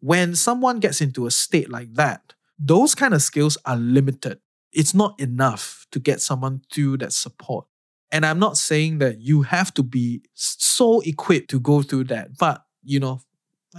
when 0.00 0.34
someone 0.34 0.80
gets 0.80 1.00
into 1.00 1.26
a 1.26 1.30
state 1.30 1.70
like 1.70 1.94
that, 1.94 2.34
those 2.58 2.94
kind 2.94 3.14
of 3.14 3.22
skills 3.22 3.56
are 3.64 3.76
limited. 3.76 4.38
It's 4.72 4.94
not 4.94 5.18
enough 5.20 5.86
to 5.92 5.98
get 6.00 6.20
someone 6.20 6.62
through 6.72 6.98
that 6.98 7.12
support. 7.12 7.66
And 8.12 8.24
I'm 8.24 8.38
not 8.38 8.56
saying 8.56 8.98
that 8.98 9.20
you 9.20 9.42
have 9.42 9.74
to 9.74 9.82
be 9.82 10.22
so 10.34 11.00
equipped 11.00 11.50
to 11.50 11.60
go 11.60 11.82
through 11.82 12.04
that, 12.04 12.36
but 12.38 12.64
you 12.84 13.00
know, 13.00 13.20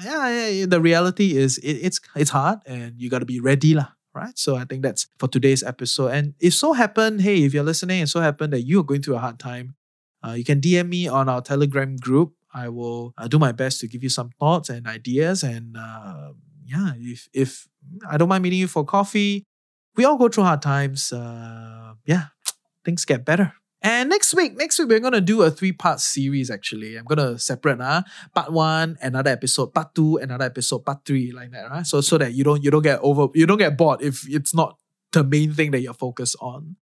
yeah, 0.03 0.49
yeah 0.49 0.65
the 0.65 0.81
reality 0.81 1.38
is 1.38 1.58
it, 1.60 1.73
it's 1.73 2.01
it's 2.15 2.31
hard 2.31 2.60
and 2.65 2.99
you 2.99 3.10
got 3.10 3.19
to 3.19 3.25
be 3.25 3.39
ready 3.39 3.73
lah 3.73 3.94
right? 4.15 4.38
So 4.38 4.56
I 4.56 4.65
think 4.65 4.82
that's 4.82 5.08
for 5.19 5.28
today's 5.28 5.62
episode. 5.62 6.08
And 6.10 6.34
if 6.39 6.54
so 6.54 6.73
happen, 6.73 7.19
hey, 7.19 7.43
if 7.43 7.54
you're 7.54 7.63
listening 7.63 7.99
and 7.99 8.10
so 8.10 8.21
happen 8.21 8.49
that 8.51 8.62
you 8.62 8.80
are 8.80 8.84
going 8.84 9.01
through 9.01 9.15
a 9.15 9.19
hard 9.19 9.38
time, 9.38 9.75
uh, 10.25 10.32
you 10.32 10.43
can 10.43 10.62
DM 10.62 10.89
me 10.89 11.08
on 11.08 11.30
our 11.30 11.41
Telegram 11.41 11.97
group. 11.97 12.34
I 12.54 12.69
will 12.69 13.13
uh, 13.17 13.28
do 13.28 13.38
my 13.38 13.51
best 13.51 13.82
to 13.82 13.88
give 13.88 14.01
you 14.01 14.10
some 14.10 14.30
thoughts 14.39 14.69
and 14.69 14.88
ideas. 14.88 15.43
And 15.43 15.75
uh, 15.78 16.32
yeah, 16.65 16.93
if 16.97 17.28
if 17.34 17.67
I 18.10 18.17
don't 18.17 18.30
mind 18.30 18.43
meeting 18.43 18.60
you 18.60 18.67
for 18.67 18.86
coffee, 18.86 19.43
we 19.95 20.06
all 20.06 20.17
go 20.17 20.30
through 20.30 20.45
hard 20.45 20.62
times. 20.62 21.12
Uh, 21.12 21.93
yeah, 22.06 22.28
things 22.84 23.06
get 23.06 23.25
better. 23.25 23.54
And 23.86 24.10
next 24.10 24.34
week, 24.34 24.58
next 24.58 24.80
week 24.80 24.89
we're 24.89 25.00
gonna 25.00 25.21
do 25.21 25.43
a 25.43 25.52
three-part 25.52 26.00
series. 26.00 26.50
Actually, 26.50 26.98
I'm 26.98 27.06
gonna 27.06 27.38
separate 27.38 27.80
uh, 27.80 28.02
part 28.34 28.52
one, 28.52 28.98
another 29.00 29.30
episode, 29.30 29.76
part 29.76 29.93
two, 29.93 30.17
another 30.17 30.45
episode, 30.45 30.80
part 30.80 31.06
three, 31.06 31.32
like 31.32 31.52
that. 31.52 31.69
Right? 31.69 31.86
So 31.86 32.02
so 32.02 32.17
that 32.17 32.34
you 32.34 32.43
don't 32.43 32.63
you 32.63 32.71
don't 32.71 32.82
get 32.82 33.00
over 33.02 33.28
you 33.36 33.45
don't 33.45 33.60
get 33.60 33.78
bored 33.78 34.02
if 34.02 34.28
it's 34.28 34.56
not 34.56 34.80
the 35.12 35.24
main 35.24 35.54
thing 35.54 35.69
that 35.69 35.82
you're 35.82 35.93
focused 35.93 36.36
on. 36.41 36.78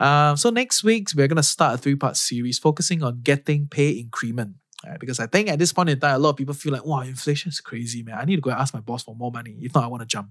Um, 0.00 0.38
so 0.38 0.48
next 0.48 0.82
week 0.82 1.08
we're 1.14 1.28
gonna 1.28 1.42
start 1.42 1.74
a 1.74 1.78
three-part 1.78 2.16
series 2.16 2.58
focusing 2.58 3.02
on 3.02 3.20
getting 3.20 3.68
pay 3.68 3.90
increment. 3.90 4.54
Right? 4.86 4.98
Because 4.98 5.20
I 5.20 5.26
think 5.26 5.50
at 5.50 5.58
this 5.58 5.74
point 5.74 5.90
in 5.90 6.00
time, 6.00 6.16
a 6.16 6.18
lot 6.18 6.30
of 6.30 6.36
people 6.36 6.54
feel 6.54 6.72
like, 6.72 6.86
wow, 6.86 7.00
inflation 7.02 7.50
is 7.50 7.60
crazy, 7.60 8.02
man. 8.02 8.16
I 8.18 8.24
need 8.24 8.36
to 8.36 8.42
go 8.42 8.50
and 8.50 8.58
ask 8.58 8.72
my 8.72 8.80
boss 8.80 9.04
for 9.04 9.14
more 9.14 9.30
money. 9.30 9.58
If 9.60 9.74
not, 9.74 9.84
I 9.84 9.88
want 9.88 10.00
to 10.00 10.06
jump. 10.06 10.30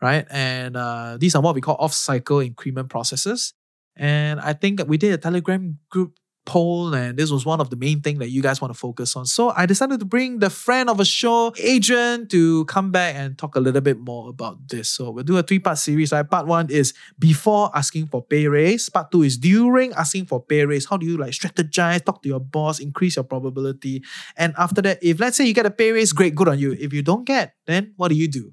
Right? 0.00 0.26
And 0.30 0.76
uh, 0.76 1.16
these 1.18 1.34
are 1.34 1.42
what 1.42 1.56
we 1.56 1.60
call 1.60 1.76
off-cycle 1.80 2.38
increment 2.38 2.88
processes. 2.88 3.52
And 3.96 4.40
I 4.40 4.52
think 4.52 4.80
we 4.86 4.98
did 4.98 5.12
a 5.12 5.18
Telegram 5.18 5.78
group 5.90 6.14
poll, 6.46 6.94
and 6.94 7.18
this 7.18 7.30
was 7.30 7.46
one 7.46 7.58
of 7.58 7.70
the 7.70 7.76
main 7.76 8.02
things 8.02 8.18
that 8.18 8.28
you 8.28 8.42
guys 8.42 8.60
want 8.60 8.70
to 8.70 8.78
focus 8.78 9.16
on. 9.16 9.24
So 9.24 9.48
I 9.56 9.64
decided 9.64 9.98
to 10.00 10.04
bring 10.04 10.40
the 10.40 10.50
friend 10.50 10.90
of 10.90 11.00
a 11.00 11.04
show, 11.04 11.54
Adrian, 11.58 12.28
to 12.28 12.66
come 12.66 12.90
back 12.90 13.14
and 13.14 13.38
talk 13.38 13.56
a 13.56 13.60
little 13.60 13.80
bit 13.80 13.98
more 13.98 14.28
about 14.28 14.58
this. 14.68 14.90
So 14.90 15.10
we'll 15.10 15.24
do 15.24 15.38
a 15.38 15.42
three-part 15.42 15.78
series. 15.78 16.12
Right? 16.12 16.28
Part 16.28 16.46
one 16.46 16.68
is 16.70 16.92
before 17.18 17.70
asking 17.74 18.08
for 18.08 18.22
pay 18.22 18.46
raise. 18.46 18.90
Part 18.90 19.10
two 19.10 19.22
is 19.22 19.38
during 19.38 19.94
asking 19.94 20.26
for 20.26 20.44
pay 20.44 20.66
raise. 20.66 20.84
How 20.84 20.98
do 20.98 21.06
you 21.06 21.16
like 21.16 21.30
strategize, 21.30 22.04
talk 22.04 22.22
to 22.24 22.28
your 22.28 22.40
boss, 22.40 22.78
increase 22.78 23.16
your 23.16 23.24
probability? 23.24 24.02
And 24.36 24.54
after 24.58 24.82
that, 24.82 24.98
if 25.02 25.20
let's 25.20 25.38
say 25.38 25.46
you 25.46 25.54
get 25.54 25.64
a 25.64 25.70
pay 25.70 25.92
raise, 25.92 26.12
great, 26.12 26.34
good 26.34 26.48
on 26.48 26.58
you. 26.58 26.72
If 26.78 26.92
you 26.92 27.00
don't 27.00 27.24
get, 27.24 27.54
then 27.66 27.94
what 27.96 28.08
do 28.08 28.16
you 28.16 28.28
do? 28.28 28.52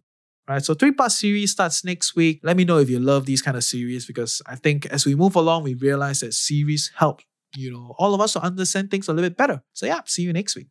Right, 0.49 0.63
so 0.63 0.73
three 0.73 0.91
part 0.91 1.11
series 1.11 1.51
starts 1.51 1.85
next 1.85 2.15
week. 2.15 2.41
Let 2.43 2.57
me 2.57 2.65
know 2.65 2.79
if 2.79 2.89
you 2.89 2.99
love 2.99 3.25
these 3.25 3.41
kind 3.41 3.55
of 3.55 3.63
series 3.63 4.05
because 4.05 4.41
I 4.45 4.55
think 4.55 4.85
as 4.87 5.05
we 5.05 5.15
move 5.15 5.35
along, 5.35 5.63
we 5.63 5.75
realize 5.75 6.19
that 6.21 6.33
series 6.33 6.91
help 6.95 7.21
you 7.55 7.71
know, 7.71 7.95
all 7.97 8.13
of 8.13 8.21
us 8.21 8.33
to 8.33 8.41
understand 8.41 8.91
things 8.91 9.07
a 9.07 9.13
little 9.13 9.29
bit 9.29 9.37
better. 9.37 9.61
So 9.73 9.85
yeah, 9.85 10.01
see 10.05 10.23
you 10.23 10.33
next 10.33 10.55
week. 10.55 10.67